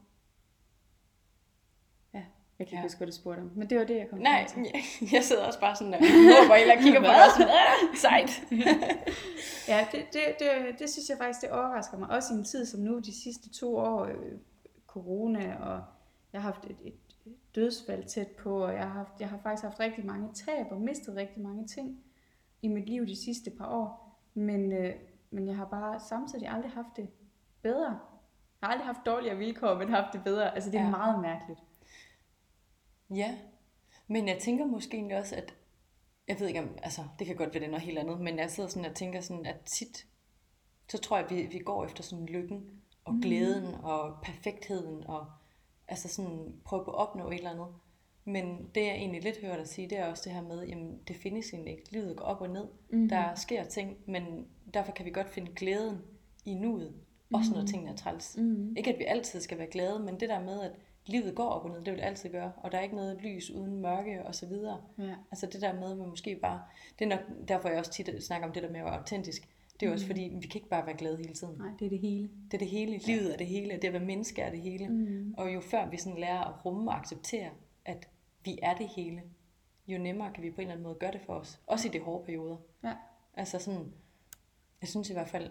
[2.15, 2.27] Ja, jeg
[2.59, 2.83] kan ikke Ja.
[2.83, 4.63] huske, hvad du spurgte om, men det var det, jeg kom Nej, til.
[4.75, 8.43] jeg, jeg sidder også bare sådan der, håber, eller kigger på dig sådan, "Ah, sejt.
[9.69, 12.09] Ja, det, det, det, det synes jeg faktisk, det overrasker mig.
[12.11, 14.39] Også i en tid som nu, de sidste to år, øh,
[14.87, 15.83] corona, og
[16.33, 16.95] jeg har haft et, et
[17.55, 20.81] dødsfald tæt på, og jeg har, haft, jeg har faktisk haft rigtig mange tab og
[20.81, 22.05] mistet rigtig mange ting
[22.63, 24.19] i mit liv de sidste par år.
[24.35, 24.95] Men, øh,
[25.31, 27.09] men jeg har bare samtidig aldrig haft det
[27.63, 27.89] bedre.
[28.61, 30.55] Jeg har aldrig haft dårligere vilkår, men haft det bedre.
[30.55, 30.91] Altså det er Ja.
[30.91, 31.61] meget mærkeligt.
[33.11, 33.39] Ja,
[34.07, 35.55] men jeg tænker måske egentlig også, at
[36.29, 38.51] jeg ved ikke om, altså det kan godt være det noget helt andet, men jeg
[38.51, 40.07] sidder sådan og tænker sådan, at tit,
[40.89, 45.27] så tror jeg, at vi, vi går efter sådan lykken og glæden og perfektheden og
[45.93, 47.67] altså sådan prøve på at opnå et eller andet.
[48.25, 50.99] Men det jeg egentlig lidt hører dig sige, det er også det her med, jamen
[51.09, 51.93] det findes egentlig ikke.
[51.93, 52.65] Livet går op og ned.
[52.91, 53.09] Mm-hmm.
[53.09, 55.99] Der sker ting, men derfor kan vi godt finde glæden
[56.45, 56.95] i nuet.
[57.35, 58.37] Også når tingene er træls.
[58.39, 58.77] Mm.
[58.77, 60.73] Ikke at vi altid skal være glade, men det der med, at
[61.07, 62.53] livet går op og ned, det vil det altid gøre.
[62.57, 64.81] Og der er ikke noget lys uden mørke og så videre.
[64.99, 65.15] Ja.
[65.31, 66.63] Altså det der med, at man måske bare...
[66.99, 69.49] Det er nok derfor, jeg også tit snakker om det der med at være autentisk.
[69.83, 71.59] Det er også fordi, vi kan ikke bare være glade hele tiden.
[71.59, 72.31] Nej, det er det hele.
[72.51, 72.99] Det er det hele.
[72.99, 73.75] Livet er det hele.
[73.75, 74.89] Det at være menneske er det hele.
[74.89, 75.35] Mm.
[75.39, 77.51] Og jo før vi sådan lærer at rumme og acceptere,
[77.85, 78.09] at
[78.45, 79.23] vi er det hele,
[79.87, 81.61] jo nemmere kan vi på en eller anden måde gøre det for os.
[81.67, 82.57] Også i de hårde perioder.
[82.85, 82.93] Ja.
[83.35, 83.93] Altså sådan,
[84.81, 85.51] jeg synes i hvert fald,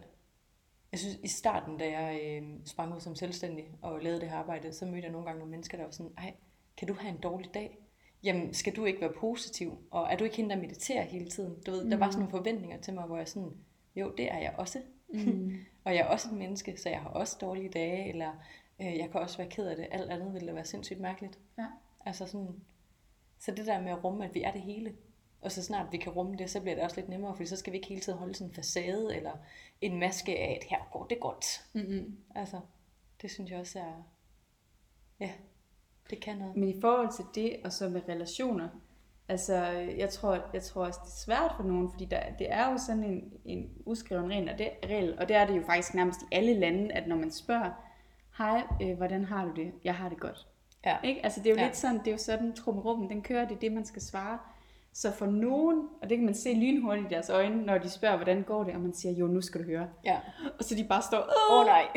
[0.91, 4.37] jeg synes i starten, da jeg øh, sprang ud som selvstændig og lavede det her
[4.37, 6.33] arbejde, så mødte jeg nogle gange nogle mennesker, der var sådan, ej,
[6.77, 7.77] kan du have en dårlig dag?
[8.23, 9.77] Jamen, skal du ikke være positiv?
[9.91, 11.61] Og er du ikke hende, der mediterer hele tiden?
[11.65, 13.53] Du ved, der var sådan nogle forventninger til mig, hvor jeg sådan,
[13.95, 14.81] jo, det er jeg også.
[15.13, 15.55] Mm.
[15.85, 18.31] Og jeg er også et menneske, så jeg har også dårlige dage, eller
[18.81, 19.87] øh, jeg kan også være ked af det.
[19.91, 21.39] Alt andet ville da være sindssygt mærkeligt.
[21.57, 21.65] Ja.
[22.05, 22.61] Altså sådan,
[23.39, 24.95] så det der med at rumme, at vi er det hele,
[25.41, 27.55] og så snart vi kan rumme det, så bliver det også lidt nemmere, for så
[27.55, 29.31] skal vi ikke hele tiden holde sådan en facade, eller
[29.81, 31.45] en maske af, at her går det godt.
[31.73, 32.17] Mm-hmm.
[32.35, 32.59] Altså,
[33.21, 34.03] det synes jeg også er,
[35.19, 35.31] ja,
[36.09, 36.55] det kan noget.
[36.55, 38.69] Men i forhold til det, og så med relationer,
[39.29, 39.55] altså
[39.97, 42.77] jeg tror, jeg tror også, det er svært for nogen, fordi der, det er jo
[42.77, 46.21] sådan en, en uskreven regel og, det, regel, og det er det jo faktisk nærmest
[46.21, 47.69] i alle lande, at når man spørger,
[48.37, 49.71] hej, øh, hvordan har du det?
[49.83, 50.47] Jeg har det godt.
[50.85, 50.97] Ja.
[51.03, 51.23] Ikke?
[51.23, 51.65] Altså det er jo Ja.
[51.65, 54.39] lidt sådan, det er jo sådan, trummerummen, den kører, det er det, man skal svare.
[54.93, 58.15] Så for nogen, og det kan man se lynhurtigt i deres øjne, når de spørger,
[58.15, 59.87] hvordan går det, og man siger, jo, nu skal du høre.
[60.05, 60.17] Ja.
[60.59, 61.87] Og så de bare står, Åh oh, nej,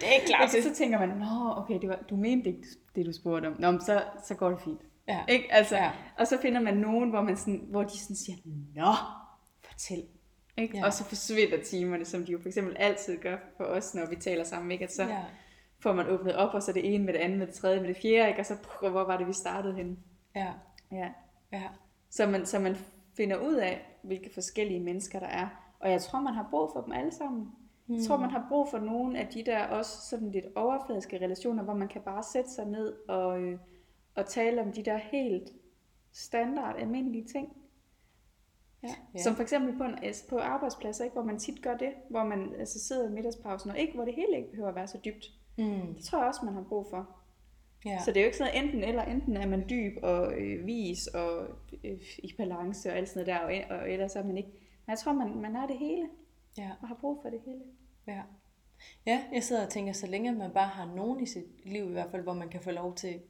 [0.00, 0.42] det er klart.
[0.56, 3.56] Og så tænker man, nå, okay, det var, du mente ikke det, du spurgte om.
[3.58, 4.80] Nå, men så, så går det fint.
[5.08, 5.24] Ja.
[5.28, 5.52] Ikke?
[5.52, 5.90] Altså, Ja.
[6.18, 8.36] Og så finder man nogen, hvor, man sådan, hvor de sådan siger,
[8.74, 8.92] nå,
[9.68, 10.02] fortæl.
[10.56, 10.78] Ikke?
[10.78, 10.84] Ja.
[10.86, 14.16] Og så forsvinder timerne, som de jo for eksempel altid gør for os, når vi
[14.16, 14.70] taler sammen.
[14.70, 14.84] Ikke?
[14.84, 15.20] At så Ja.
[15.82, 17.88] får man åbnet op, og så det ene med det andet, med det tredje, med
[17.88, 18.40] det fjerde, ikke?
[18.40, 19.96] og så, pff, hvor var det, vi startede henne?
[20.36, 20.52] Ja.
[20.92, 21.08] Ja.
[21.52, 21.62] Ja.
[22.10, 22.76] Så man, så man
[23.16, 25.48] finder ud af, hvilke forskellige mennesker der er.
[25.80, 27.46] Og jeg tror, man har brug for dem alle sammen.
[27.88, 31.62] Jeg tror, man har brug for nogle af de der også sådan lidt overfladiske relationer,
[31.62, 33.58] hvor man kan bare sætte sig ned og, øh,
[34.16, 35.52] og tale om de der helt
[36.12, 37.56] standard, almindelige ting.
[38.82, 38.94] Ja.
[39.14, 39.22] Ja.
[39.22, 41.14] Som for eksempel på, en, altså på arbejdspladser, ikke?
[41.14, 44.14] hvor man tit gør det, hvor man altså sidder i middagspausen, og ikke, hvor det
[44.14, 45.26] hele ikke behøver at være så dybt.
[45.58, 45.94] Mm.
[45.94, 47.16] Det tror jeg også, man har brug for.
[47.84, 47.98] Ja.
[48.04, 51.06] Så det er jo ikke sådan enten eller, enten er man dyb og øh, vis
[51.06, 51.46] og
[51.84, 54.50] øh, i balance og alt sådan noget der, og, og ellers er man ikke.
[54.50, 56.08] Men jeg tror, man, man er det hele,
[56.58, 56.70] ja.
[56.80, 57.62] og har brug for det hele.
[58.06, 58.22] Ja.
[59.06, 61.92] Ja, jeg sidder og tænker, så længe man bare har nogen i sit liv i
[61.92, 63.20] hvert fald, hvor man kan få lov til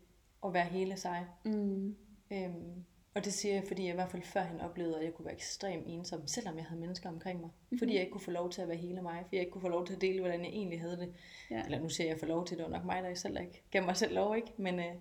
[0.45, 1.27] at være hele sig.
[1.45, 1.97] Mm.
[2.31, 2.85] Øhm,
[3.17, 5.35] og det siger jeg, fordi jeg i hvert fald førhen oplevede, at jeg kunne være
[5.35, 7.51] ekstremt ensom, selvom jeg havde mennesker omkring mig.
[7.51, 7.79] Mm-hmm.
[7.79, 9.63] Fordi jeg ikke kunne få lov til at være hele mig, fordi jeg ikke kunne
[9.63, 11.15] få lov til at dele, hvordan jeg egentlig havde det.
[11.51, 11.65] Ja.
[11.65, 13.41] Eller nu siger jeg, at jeg får lov til det, og nok mig, der selv
[13.41, 14.53] ikke gav mig selv lov, ikke?
[14.57, 14.95] Men, øh,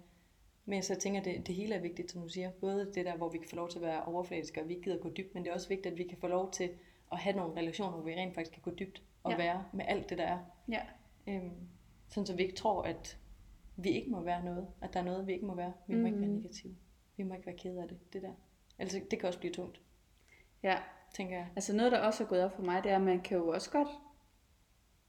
[0.65, 2.51] men så tænker jeg, det, det hele er vigtigt, som du siger.
[2.51, 4.83] Både det der, hvor vi kan få lov til at være overfladiske, og vi ikke
[4.83, 6.69] gider gå dybt, men det er også vigtigt, at vi kan få lov til
[7.11, 9.37] at have nogle relationer, hvor vi rent faktisk kan gå dybt og ja.
[9.37, 10.39] være med alt det, der er.
[10.69, 10.81] Ja.
[11.27, 11.51] Øhm,
[12.09, 13.17] sådan så vi ikke tror, at
[13.77, 14.67] vi ikke må være noget.
[14.81, 15.73] At der er noget, vi ikke må være.
[15.87, 16.37] Vi må ikke være Mhm.
[16.37, 16.75] negative.
[17.17, 18.13] Vi må ikke være kede af det.
[18.13, 18.33] Det der.
[18.79, 19.81] Altså, det kan også blive tungt,
[20.63, 20.77] ja.
[21.13, 21.47] tænker jeg.
[21.55, 23.47] Altså noget, der også er gået op for mig, det er, at man kan jo
[23.47, 23.87] også godt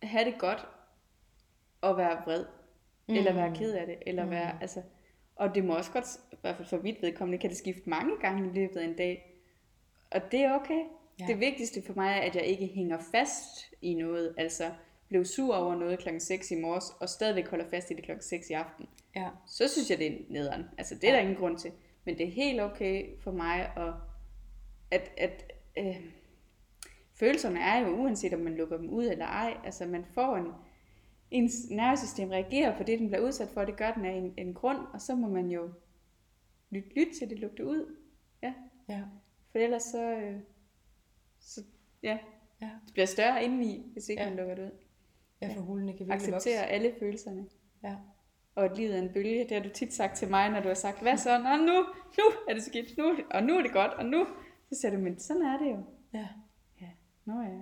[0.02, 0.66] have det godt
[1.80, 2.44] og være vred.
[3.08, 3.14] Mm.
[3.14, 3.96] Eller være ked af det.
[4.06, 4.30] Eller mm.
[4.30, 4.82] være, altså,
[5.36, 8.12] og det må også godt, i hvert fald for mit vedkommende, kan det skifte mange
[8.20, 9.42] gange i løbet af en dag.
[10.10, 10.80] Og det er okay.
[11.20, 11.26] Ja.
[11.26, 14.34] Det vigtigste for mig er, at jeg ikke hænger fast i noget.
[14.38, 14.64] Altså
[15.09, 18.22] blev sur over noget klokken 6 i morges, og stadigvæk holder fast i det klokken
[18.22, 18.86] 6 i aften.
[19.16, 19.28] Ja.
[19.46, 20.64] Så synes jeg, det er nederen.
[20.78, 21.72] Altså det er der ingen grund til.
[22.04, 23.92] Men det er helt okay for mig, at,
[24.90, 25.96] at, at øh,
[27.14, 29.57] følelserne er jo uanset om man lukker dem ud eller ej.
[29.64, 30.46] Altså man får en,
[31.30, 33.64] ens nervesystem reagerer på det, den bliver udsat for.
[33.64, 35.70] Det gør den af en, en grund, og så må man jo
[36.70, 37.96] lytte, lytte til det, lukke det ud.
[38.42, 38.54] Ja,
[38.88, 39.02] Ja.
[39.52, 40.40] for ellers så, øh,
[41.40, 41.61] så
[42.02, 42.18] ja,
[42.61, 42.70] Ja.
[42.86, 44.28] det bliver større indeni, hvis ikke Ja.
[44.28, 44.34] ja.
[44.34, 44.86] man lukker det ud.
[45.43, 46.66] Ja, for hulene kan virkelig Acceptere vokse.
[46.74, 47.47] alle følelserne.
[47.82, 47.97] Ja.
[48.55, 50.68] Og at livet er en bølge, det har du tit sagt til mig, når du
[50.68, 51.39] har sagt, hvad så?
[51.39, 51.72] Nå, nu,
[52.18, 54.26] nu er det skidt, nu, og nu er det godt, og nu.
[54.72, 55.84] Så siger du, men sådan er det jo.
[56.14, 56.28] ja.
[56.80, 56.89] Ja,
[57.24, 57.59] nå ja.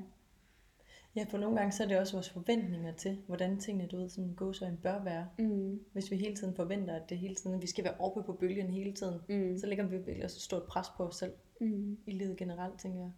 [1.16, 4.08] Ja, for nogle gange så er det også vores forventninger til, hvordan tingene, du ved,
[4.08, 5.28] sådan gåsøjne bør være.
[5.38, 5.80] Mm.
[5.92, 8.70] Hvis vi hele tiden forventer, at det hele tiden, vi skal være oppe på bølgen
[8.70, 9.58] hele tiden, Mm.
[9.58, 11.98] så lægger vi virkelig også et stort pres på os selv Mm.
[12.06, 13.10] i livet generelt, tænker jeg.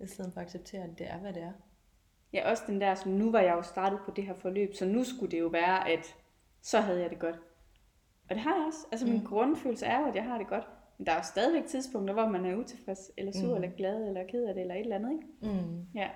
[0.00, 1.52] I stedet for at acceptere, at det er, hvad det er.
[2.32, 4.84] Ja, også den der, som nu var jeg jo startet på det her forløb, så
[4.86, 6.16] nu skulle det jo være, at
[6.62, 7.36] så havde jeg det godt.
[8.28, 8.78] Og det har jeg også.
[8.92, 9.26] Altså min Mm.
[9.26, 10.64] grundfølelse er jo, at jeg har det godt.
[10.98, 13.54] Men der er jo stadigvæk tidspunkter, hvor man er utilfreds, eller sur, Mm.
[13.54, 15.54] eller glad, eller ked af det, eller et eller andet, ikke?
[15.62, 15.86] Mm.
[15.94, 16.10] Ja.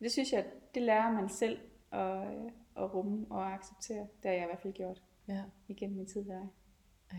[0.00, 0.44] Det synes jeg,
[0.74, 1.58] det lærer man selv
[1.92, 3.98] at, øh, at rumme og acceptere.
[4.22, 5.42] Det har jeg i hvert fald gjort Ja.
[5.68, 6.40] igennem min tid her.
[7.12, 7.18] Ej,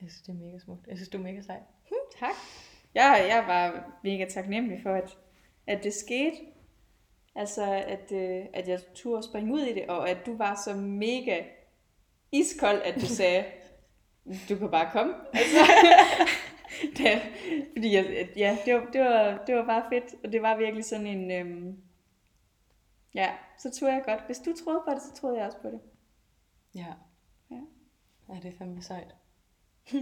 [0.00, 0.86] jeg synes, det er mega smukt.
[0.86, 1.60] Jeg synes, du er mega sej.
[2.20, 2.30] Tak.
[2.94, 5.18] Jeg, jeg var mega taknemmelig for, at,
[5.66, 6.36] at det skete.
[7.34, 10.74] Altså, at, øh, at jeg turde springe ud i det, og at du var så
[10.74, 11.42] mega
[12.32, 13.44] iskold, at du sagde,
[14.48, 15.14] du kan bare komme.
[15.32, 15.58] Altså,
[16.96, 17.22] det,
[17.72, 20.84] fordi jeg, ja, det var, det, var, det var bare fedt, og det var virkelig
[20.84, 21.30] sådan en...
[21.30, 21.76] Øhm,
[23.14, 24.26] ja, så troede jeg godt.
[24.26, 25.80] Hvis du troede på det, så troede jeg også på det.
[26.74, 26.92] Ja.
[27.50, 27.60] Ja.
[28.28, 29.14] Ja, det er fandme sejt.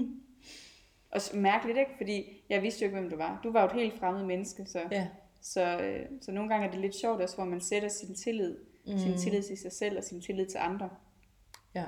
[1.12, 1.90] Og mærkeligt, ikke?
[1.96, 3.40] Fordi jeg vidste jo ikke, hvem du var.
[3.42, 4.88] Du var jo et helt fremmed menneske, så...
[4.90, 5.08] Ja.
[5.40, 8.56] Så, øh, så nogle gange er det lidt sjovt også, hvor man sætter sin tillid,
[8.86, 8.98] mm.
[8.98, 10.90] sin tillid til sig selv og sin tillid til andre.
[11.74, 11.84] Ja.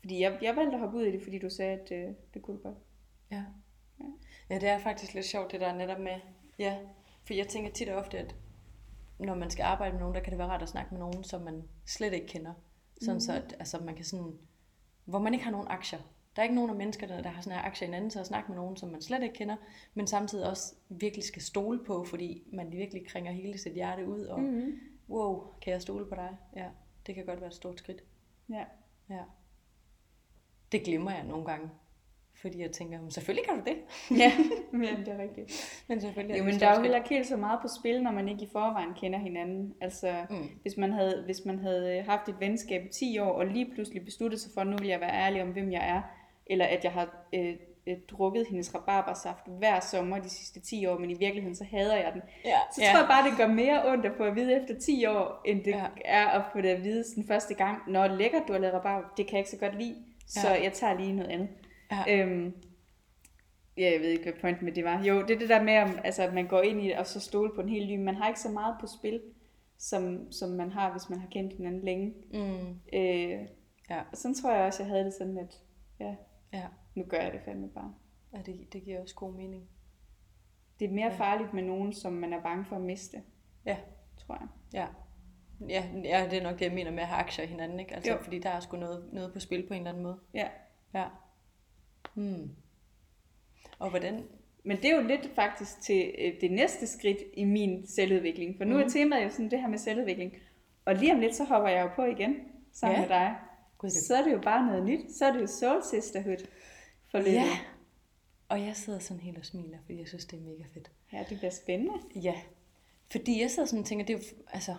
[0.00, 2.42] Fordi jeg, jeg valgte at hoppe ud i det, fordi du sagde, at øh, det
[2.42, 2.78] kunne du godt.
[3.30, 3.44] Ja.
[4.50, 6.20] Ja, det er faktisk lidt sjovt, det der netop med,
[6.58, 6.78] ja,
[7.24, 8.34] for jeg tænker tit og ofte, at
[9.18, 11.24] når man skal arbejde med nogen, der kan det være rart at snakke med nogen,
[11.24, 12.54] som man slet ikke kender.
[13.00, 13.20] Sådan mm.
[13.20, 14.38] så, at altså, man kan sådan,
[15.04, 15.98] hvor man ikke har nogen aktier.
[16.36, 18.26] Der er ikke nogen af menneskerne, der har sådan her aktier i hinanden, så at
[18.26, 19.56] snakke med nogen, som man slet ikke kender,
[19.94, 24.20] men samtidig også virkelig skal stole på, fordi man virkelig kringer hele sit hjerte ud,
[24.24, 24.78] og Mm-hmm.
[25.08, 26.36] wow, kan jeg stole på dig?
[26.56, 26.66] Ja,
[27.06, 28.02] det kan godt være et stort skridt.
[28.50, 28.64] Ja.
[29.10, 29.22] Ja.
[30.72, 31.70] Det glemmer jeg nogle gange,
[32.34, 33.76] fordi jeg tænker, "Men selvfølgelig kan du det.
[34.18, 34.32] ja,
[34.72, 35.82] men det er rigtigt.
[35.88, 37.68] Men selvfølgelig Jo, det et men der er jo heller ikke helt så meget på
[37.80, 39.74] spil, når man ikke i forvejen kender hinanden.
[39.80, 40.36] Altså, Mm.
[40.62, 44.04] hvis, man havde, hvis man havde haft et venskab i 10 år, og lige pludselig
[44.04, 46.02] besluttet sig for, at nu vil jeg være ærlig om, hvem jeg er,
[46.50, 50.98] eller at jeg har øh, øh, drukket hendes rabarbersaft hver sommer de sidste 10 år,
[50.98, 52.22] men i virkeligheden så hader jeg den.
[52.44, 55.06] Ja, Så tror jeg bare, det gør mere ondt at få at vide efter 10
[55.06, 55.76] år, end det Ja.
[55.78, 55.86] ja.
[56.04, 57.78] er at få det at vide den første gang.
[57.88, 59.96] Når lækkert du har lavet rabarber, det kan jeg ikke så godt lide,
[60.26, 60.62] så Ja.
[60.62, 61.48] jeg tager lige noget andet.
[61.92, 62.18] Ja.
[62.22, 62.54] Øhm,
[63.76, 65.04] ja, jeg ved ikke, hvad pointen med det var.
[65.04, 67.06] Jo, det er det der med, om, altså, at man går ind i det, og
[67.06, 68.04] så stole på en helt ny.
[68.04, 69.20] Man har ikke så meget på spil,
[69.78, 72.14] som, som man har, hvis man har kendt hinanden længe.
[72.32, 72.78] Mm.
[72.98, 73.38] Øh,
[73.90, 74.00] Ja.
[74.12, 75.58] og sådan tror jeg også, jeg havde det sådan, at
[76.00, 76.14] ja,
[76.52, 76.66] Ja.
[76.94, 77.94] nu gør jeg det fandme bare.
[78.32, 79.68] ja det, det giver også god mening.
[80.80, 81.16] Det er mere Ja.
[81.18, 83.22] farligt med nogen, som man er bange for at miste,
[83.66, 83.76] Ja.
[84.16, 84.48] tror jeg.
[84.72, 84.86] Ja.
[85.68, 87.94] Ja, ja, det er nok det, jeg mener med at have aktier i hinanden, ikke?
[87.94, 88.18] Altså, Jo.
[88.22, 90.18] fordi der er sgu noget, noget på spil på en eller anden måde.
[90.34, 90.48] Ja.
[90.94, 91.06] Ja.
[92.14, 92.50] Hmm.
[93.78, 94.24] Og hvordan...
[94.64, 98.56] Men det er jo lidt faktisk til øh, det næste skridt i min selvudvikling.
[98.56, 98.84] For nu Mhm.
[98.84, 100.32] er temaet jo sådan det her med selvudvikling.
[100.84, 102.36] Og lige om lidt, så hopper jeg jo på igen
[102.72, 103.00] sammen Ja.
[103.00, 103.36] med dig.
[103.82, 103.92] Det...
[103.92, 105.12] Så er det jo bare noget nyt.
[105.12, 106.46] Så er det jo Soul Sisterhood
[107.10, 107.32] forløbet.
[107.32, 107.58] Ja.
[108.48, 110.90] Og jeg sidder sådan helt og smiler, fordi jeg synes, det er mega fedt.
[111.12, 111.94] ja, det bliver spændende.
[112.14, 112.34] Ja,
[113.12, 114.74] fordi jeg sidder sådan og tænker, det er jo, altså,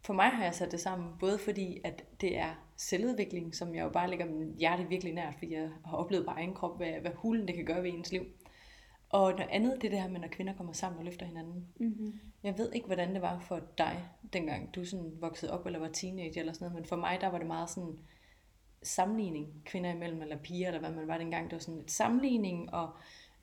[0.00, 3.82] for mig har jeg sat det sammen, både fordi, at det er selvudvikling, som jeg
[3.82, 6.92] jo bare lægger min hjerte virkelig nært, fordi jeg har oplevet på egen krop, hvad,
[7.00, 8.24] hvad hulen det kan gøre ved ens liv.
[9.14, 11.66] Og noget andet, det er det her med, når kvinder kommer sammen og løfter hinanden.
[11.76, 12.20] Mm-hmm.
[12.42, 15.88] Jeg ved ikke, hvordan det var for dig, dengang du sådan voksede op eller var
[15.88, 17.98] teenager eller sådan noget, men for mig, der var det meget sådan
[18.82, 21.44] sammenligning kvinder imellem, eller piger, eller hvad man var dengang.
[21.44, 22.90] Det var sådan et sammenligning, og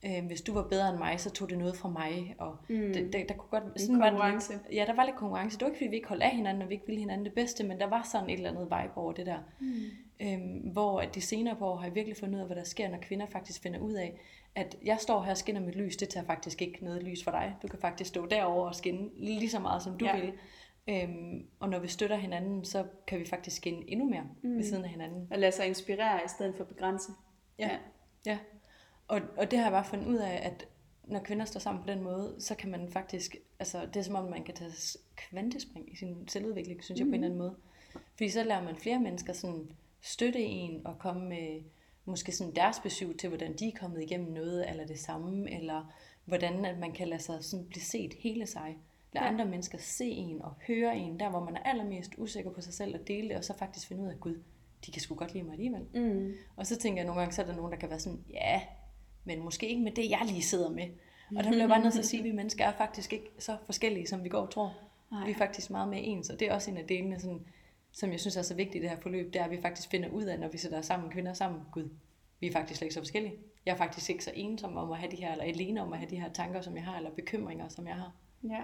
[0.06, 2.94] øh, hvis du var bedre end mig, så tog det noget fra mig, og Mm.
[2.94, 3.64] det, der, der kunne godt...
[3.74, 4.52] En Sådan var det konkurrence.
[4.54, 5.58] lidt, ja, der var lidt konkurrence.
[5.58, 7.34] Det var ikke, fordi vi ikke holdt af hinanden, og vi ikke ville hinanden det
[7.34, 9.40] bedste, men der var sådan et eller andet vibe over det der.
[9.60, 9.74] Mm.
[10.22, 12.64] Øhm, hvor at de senere på år har jeg virkelig fundet ud af, hvad der
[12.64, 14.20] sker, når kvinder faktisk finder ud af,
[14.56, 17.32] at jeg står her og skinner mit lys, det tager faktisk ikke noget lys for
[17.32, 17.56] dig.
[17.62, 20.18] Du kan faktisk stå derover og skinne lige så meget, som du Ja.
[20.18, 20.22] ja.
[20.22, 20.34] vil.
[20.88, 24.50] Øhm, og når vi støtter hinanden, så kan vi faktisk skinne endnu mere mm.
[24.50, 24.58] Mm.
[24.58, 25.28] ved siden af hinanden.
[25.32, 27.12] Og lade sig inspirere i stedet for begrænse.
[27.60, 27.70] Ja.
[28.26, 28.38] ja.
[29.08, 30.68] Og, og det har jeg bare fundet ud af, at
[31.04, 34.16] når kvinder står sammen på den måde, så kan man faktisk, altså det er som
[34.16, 34.72] om man kan tage
[35.16, 37.56] kvantespring i sin selvudvikling, synes jeg på en eller anden måde.
[38.12, 39.72] Fordi så lærer man flere mennesker sådan
[40.02, 41.62] støtte en og komme med
[42.06, 45.94] måske sådan deres besøg til, hvordan de er kommet igennem noget, eller det samme, eller
[46.26, 48.78] hvordan at man kan lade sig sådan blive set hele sig.
[49.14, 49.32] Lade Ja.
[49.32, 52.74] andre mennesker se en og høre en, der hvor man er allermest usikker på sig
[52.74, 54.44] selv og dele det, og så faktisk finde ud af, gud,
[54.86, 55.86] de kan sgu godt lide mig alligevel.
[55.94, 56.34] Mm.
[56.56, 58.62] Og så tænker jeg nogle gange, så er der nogen, der kan være sådan, ja,
[59.24, 60.88] men måske ikke med det, jeg lige sidder med.
[61.38, 63.58] Og der bliver bare nødt til at sige, at vi mennesker er faktisk ikke så
[63.66, 64.74] forskellige, som vi går og tror.
[65.12, 65.26] Nej.
[65.26, 67.46] Vi er faktisk meget mere ens, og det er også en af delene, sådan,
[67.92, 69.90] som jeg synes er så vigtigt i det her forløb, det er, at vi faktisk
[69.90, 71.90] finder ud af, når vi sætter sammen kvinder sammen, gud,
[72.40, 73.34] vi er faktisk slet ikke så forskellige.
[73.66, 76.00] Jeg er faktisk ikke så ensom om at have de her, eller alene om at
[76.00, 78.12] have de her tanker, som jeg har, eller bekymringer, som jeg har.
[78.44, 78.62] Ja.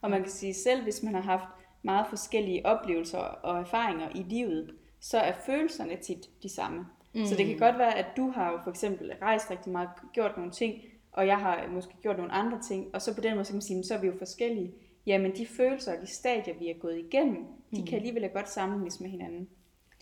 [0.00, 1.44] Og man kan sige, selv hvis man har haft
[1.82, 6.86] meget forskellige oplevelser og erfaringer i livet, så er følelserne tit de samme.
[7.14, 7.26] Mm.
[7.26, 10.36] Så det kan godt være, at du har jo for eksempel rejst rigtig meget, gjort
[10.36, 10.82] nogle ting,
[11.12, 13.56] og jeg har måske gjort nogle andre ting, og så på den måde så kan
[13.56, 14.72] man sige, så er vi jo forskellige.
[15.06, 17.86] Jamen de følelser og de stadier, vi er gået igennem, de Mm.
[17.86, 19.48] kan alligevel godt sammenlignes med hinanden.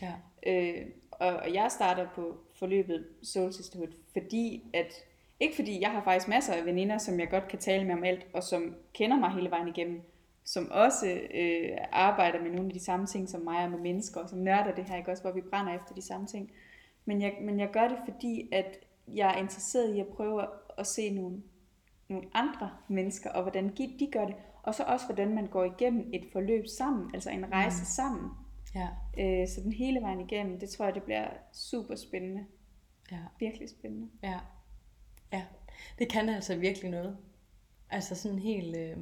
[0.01, 0.13] Ja.
[0.47, 4.93] Øh, og, og jeg starter på forløbet Soul Sisterhood, fordi at,
[5.39, 8.03] ikke fordi jeg har faktisk masser af veninder, som jeg godt kan tale med om
[8.03, 10.01] alt, og som kender mig hele vejen igennem,
[10.43, 14.21] som også øh, arbejder med nogle af de samme ting som mig, og med mennesker,
[14.21, 16.51] og som nørder det her, ikke også, hvor vi brænder efter de samme ting.
[17.05, 20.45] Men jeg, men jeg gør det, fordi at jeg er interesseret i at prøve
[20.77, 21.41] at, se nogle,
[22.07, 26.09] nogle andre mennesker, og hvordan de gør det, og så også hvordan man går igennem
[26.13, 27.85] et forløb sammen, altså en rejse mm.
[27.85, 28.29] sammen.
[28.75, 28.87] Ja.
[29.19, 32.45] Øh, så den hele vejen igennem, det tror jeg, det bliver super spændende.
[33.11, 33.17] Ja.
[33.39, 34.09] Virkelig spændende.
[34.23, 34.39] Ja.
[35.33, 35.43] Ja.
[35.99, 37.17] Det kan altså virkelig noget.
[37.89, 38.77] Altså sådan helt...
[38.77, 38.97] Øh...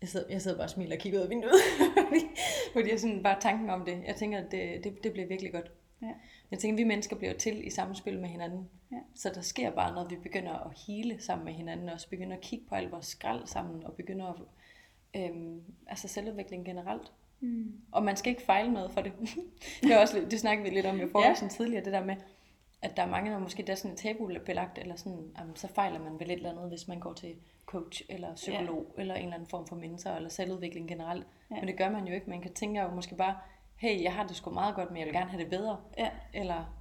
[0.00, 1.52] Jeg, sidder, jeg sidder bare og smiler og kigger ud af vinduet.
[2.72, 4.02] fordi, jeg sådan bare tanken om det.
[4.06, 5.72] Jeg tænker, at det, det, det bliver virkelig godt.
[6.02, 6.12] Ja.
[6.50, 8.68] Jeg tænker, at vi mennesker bliver til i samspil med hinanden.
[8.92, 8.96] Ja.
[9.14, 12.36] Så der sker bare noget, vi begynder at hele sammen med hinanden, og også begynder
[12.36, 14.40] at kigge på alt vores skrald sammen, og begynder at...
[15.16, 17.12] Øhm, altså selvudvikling generelt.
[17.40, 17.72] Mm.
[17.92, 19.12] Og man skal ikke fejle noget for det.
[19.82, 21.48] det, er også, det snakkede vi lidt om i forhold Ja.
[21.48, 22.16] tidligere, det der med,
[22.82, 25.68] at der er mange, der måske der er sådan et tabubelagt, eller sådan, jamen, så
[25.68, 27.34] fejler man vel et eller andet, hvis man går til
[27.66, 29.00] coach, eller psykolog, ja.
[29.00, 31.26] eller en eller anden form for mentor, eller selvudvikling generelt.
[31.50, 31.56] Ja.
[31.56, 32.30] Men det gør man jo ikke.
[32.30, 33.36] Man kan tænke jo måske bare,
[33.84, 35.76] hey, jeg har det sgu meget godt, men jeg vil gerne have det bedre.
[35.98, 36.08] Ja.
[36.34, 36.74] Eller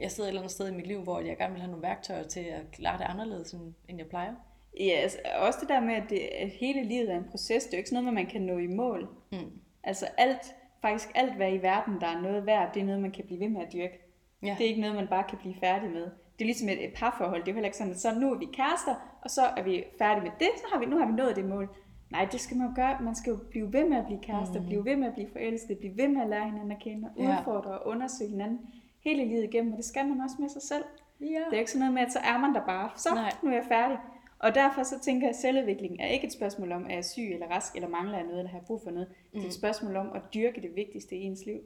[0.00, 1.82] jeg sidder et eller andet sted i mit liv, hvor jeg gerne vil have nogle
[1.82, 4.34] værktøjer til at klare det anderledes, end- jeg plejer.
[4.80, 7.72] Ja, altså, også det der med, at, det, at hele livet er en proces, det
[7.72, 9.08] er jo ikke sådan noget, man kan nå i mål.
[9.32, 9.38] Mm.
[9.84, 13.10] Altså alt, faktisk alt, hvad i verden, der er noget værd, det er noget, man
[13.10, 13.98] kan blive ved med at dyrke.
[14.42, 14.54] Ja.
[14.58, 16.02] Det er ikke noget, man bare kan blive færdig med.
[16.02, 17.40] Det er ligesom et, et parforhold.
[17.40, 19.62] Det er jo heller ikke sådan, at så nu er vi kærester, og så er
[19.62, 21.76] vi færdige med det, så har vi, nu har vi nået det mål.
[22.10, 22.98] Nej, det skal man jo gøre.
[23.00, 24.66] Man skal jo blive ved med at blive kærester, mm.
[24.66, 27.22] blive ved med at blive forelsket, blive ved med at lære hinanden at kende, og
[27.22, 27.38] Ja.
[27.40, 28.60] udfordre og undersøge hinanden
[29.04, 30.84] hele livet igennem, og det skal man også med sig selv.
[31.20, 31.26] Ja.
[31.26, 33.32] Det er ikke sådan noget med, at så er man der bare, så Nej.
[33.42, 33.98] nu er jeg færdig.
[34.38, 37.22] Og derfor så tænker jeg, at selvudvikling er ikke et spørgsmål om, er jeg syg
[37.32, 39.08] eller rask, eller mangler jeg noget, eller har brug for noget.
[39.08, 39.14] Mm.
[39.40, 41.60] Det er et spørgsmål om at dyrke det vigtigste i ens liv,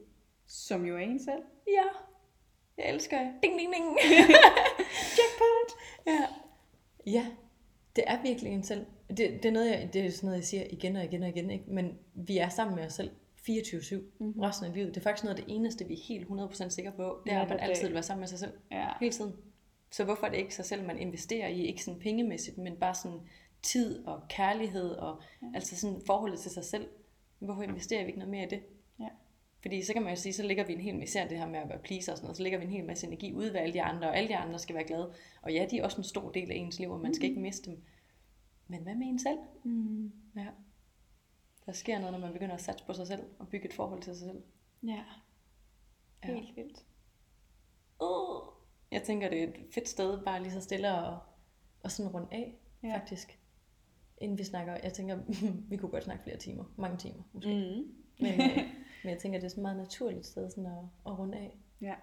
[0.47, 1.41] som jo er en selv.
[1.67, 1.83] Ja.
[2.77, 3.31] Jeg elsker jer.
[3.43, 3.85] Ding, ding, ding.
[5.17, 5.79] Jackpot!
[6.07, 6.19] ja.
[7.11, 7.25] Ja,
[7.95, 8.85] det er virkelig en selv.
[9.17, 11.29] Det, det, er noget, jeg, det er sådan noget, jeg siger igen og igen og
[11.29, 11.49] igen.
[11.49, 11.65] Ikke?
[11.67, 13.11] Men vi er sammen med os selv
[13.49, 14.39] 24-7 mm-hmm.
[14.39, 14.87] resten af livet.
[14.87, 17.21] Det er faktisk noget af det eneste, vi er helt 100% sikre på.
[17.25, 18.51] Det er, at man altid vil være sammen med sig selv.
[18.71, 18.87] Ja.
[18.99, 19.33] Hele tiden.
[19.91, 21.61] Så hvorfor er det ikke sig selv, man investerer i?
[21.61, 23.19] Ikke sådan pengemæssigt, men bare sådan
[23.63, 25.47] tid og kærlighed og ja.
[25.55, 26.87] altså sådan forholdet til sig selv.
[27.39, 28.61] Hvorfor investerer vi ikke noget mere i det?
[28.99, 29.07] Ja.
[29.61, 31.59] Fordi så kan man jo sige, så ligger vi en hel masse, det her med
[31.59, 33.59] at være pleaser og sådan noget, så ligger vi en hel masse energi ude ved
[33.59, 35.13] alle de andre, og alle de andre skal være glade.
[35.41, 37.41] Og ja, de er også en stor del af ens liv, og man skal ikke
[37.41, 37.83] miste dem.
[38.73, 39.39] Men hvad med en selv?
[39.63, 40.11] Mm.
[40.35, 40.47] Ja.
[41.65, 44.01] Der sker noget, når man begynder at satse på sig selv, og bygge et forhold
[44.01, 44.43] til sig selv.
[44.83, 45.03] Ja.
[46.23, 46.33] Ja.
[46.33, 46.85] Helt vildt.
[48.01, 48.53] Uh.
[48.91, 51.19] Jeg tænker, det er et fedt sted, bare lige så stille og,
[51.83, 52.87] og sådan rundt af, Ja.
[52.87, 52.97] ja.
[52.97, 53.39] faktisk.
[54.17, 55.19] Inden vi snakker, jeg tænker,
[55.69, 57.49] vi kunne godt snakke flere timer, mange timer måske.
[57.49, 57.81] Mm.
[57.81, 57.95] Mm.
[58.19, 58.57] Men, øh,
[59.03, 61.57] men jeg tænker, det er sådan et meget naturligt sted sådan at, at runde af.
[61.81, 61.95] Ja.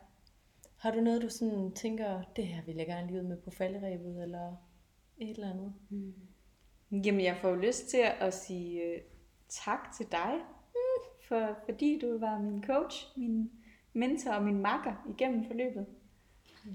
[0.76, 3.50] Har du noget, du sådan tænker, det her vil jeg gerne lige ud med på
[3.50, 4.56] falderæbet, eller
[5.18, 5.74] et eller andet?
[6.93, 9.01] Jamen, jeg får jo lyst til at sige øh,
[9.49, 10.32] tak til dig,
[11.28, 13.51] for, fordi du var min coach, min
[13.93, 15.86] mentor og min makker igennem forløbet.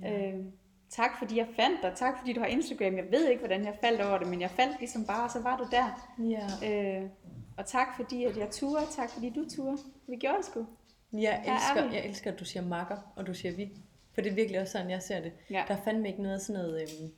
[0.02, 0.32] Ja.
[0.32, 0.46] Øh,
[0.90, 2.98] tak fordi jeg fandt dig, tak fordi du har Instagram.
[2.98, 5.42] Jeg ved ikke, hvordan jeg faldt over det, men jeg faldt ligesom bare, og så
[5.42, 6.14] var du der.
[6.20, 6.48] Ja.
[6.72, 7.10] Øh,
[7.58, 9.78] og tak fordi, at jeg turde, tak fordi du turde.
[10.08, 10.66] Vi gjorde det sgu.
[11.14, 13.72] Jeg er elsker, jeg elsker, at du siger makker, og du siger vi.
[14.14, 15.32] For det er virkelig også sådan, jeg ser det.
[15.50, 15.64] Ja.
[15.68, 17.12] Der er fandme ikke noget sådan noget, øhm,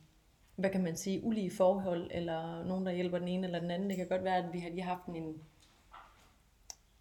[0.58, 3.88] hvad kan man sige, ulige forhold, eller nogen, der hjælper den ene eller den anden.
[3.88, 5.42] Det kan godt være, at vi har lige haft en,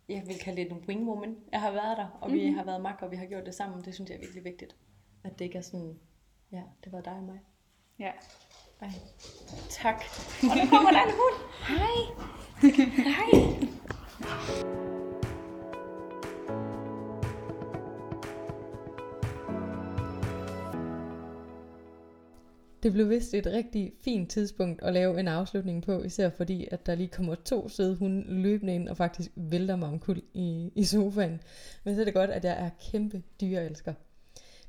[0.10, 1.38] jeg vil kalde det en wing woman.
[1.52, 2.42] Jeg har været der, og mm-hmm.
[2.42, 3.86] vi har været makker, og vi har gjort det sammen.
[3.86, 4.76] Det synes jeg er virkelig vigtigt.
[5.24, 6.00] At det ikke er sådan,
[6.52, 7.40] ja, det var dig og mig.
[8.00, 8.12] Ja.
[8.82, 8.90] Ej.
[9.70, 10.04] Tak.
[10.52, 11.38] Og nu kommer der en hund.
[11.68, 11.96] Hej.
[13.18, 14.87] Hej.
[22.88, 26.86] Det blev vist et rigtig fint tidspunkt at lave en afslutning på, især fordi, at
[26.86, 30.84] der lige kommer to søde hunde løbende ind og faktisk vælter mig omkuld i, i
[30.84, 31.40] sofaen.
[31.84, 33.94] Men så er det godt, at jeg er kæmpe dyreelsker.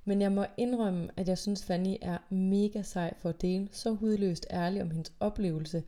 [0.05, 3.91] Men jeg må indrømme, at jeg synes, Fanny er mega sej for at dele så
[3.91, 5.83] hudløst ærlig om hendes oplevelse.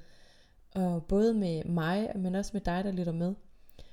[0.75, 3.35] Og både med mig, men også med dig, der lytter med.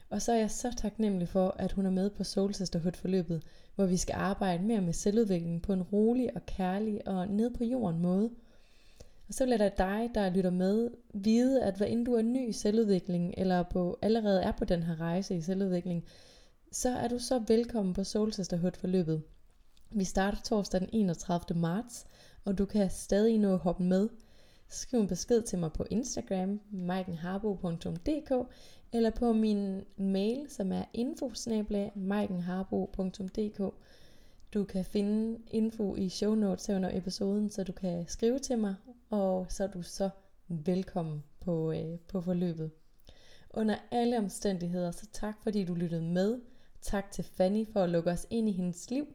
[0.10, 3.43] Og så er jeg så taknemmelig for, at hun er med på Soul Sisterhood forløbet,
[3.76, 7.64] hvor vi skal arbejde mere med selvudvikling på en rolig og kærlig og ned på
[7.64, 8.30] jorden måde.
[9.28, 12.22] Og så vil jeg da dig, der lytter med, vide, at hvad end du er
[12.22, 16.05] ny i selvudvikling, eller på, allerede er på den her rejse i selvudvikling,
[16.72, 19.24] så er du så velkommen på Soul Sisterhood forløbet.
[19.91, 21.60] Vi starter torsdag den 31.
[21.60, 22.05] marts,
[22.45, 24.10] og du kan stadig nå at hoppe med.
[24.70, 28.32] Skriv en besked til mig på Instagram, maikenharbo.dk,
[28.93, 33.73] eller på min mail, som er info.maikenharbo.dk.
[34.53, 38.75] Du kan finde info i show notes under episoden, så du kan skrive til mig,
[39.09, 40.09] og så er du så
[40.47, 42.71] velkommen på, øh, på forløbet.
[43.53, 46.41] Under alle omstændigheder, så tak fordi du lyttede med.
[46.81, 49.07] Tak til Fanny for at lukke os ind i hendes liv.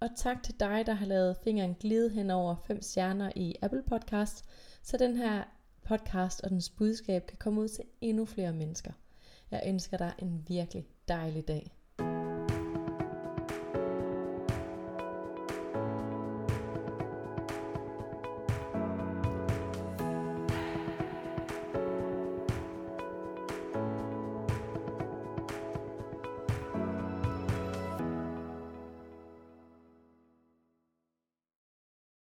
[0.00, 3.82] Og tak til dig, der har lavet fingeren glide hen over 5 stjerner i Apple
[3.82, 4.44] Podcast,
[4.82, 5.42] så den her
[5.84, 8.92] podcast og dens budskab kan komme ud til endnu flere mennesker.
[9.52, 11.81] Jeg ønsker dig en virkelig dejlig dag.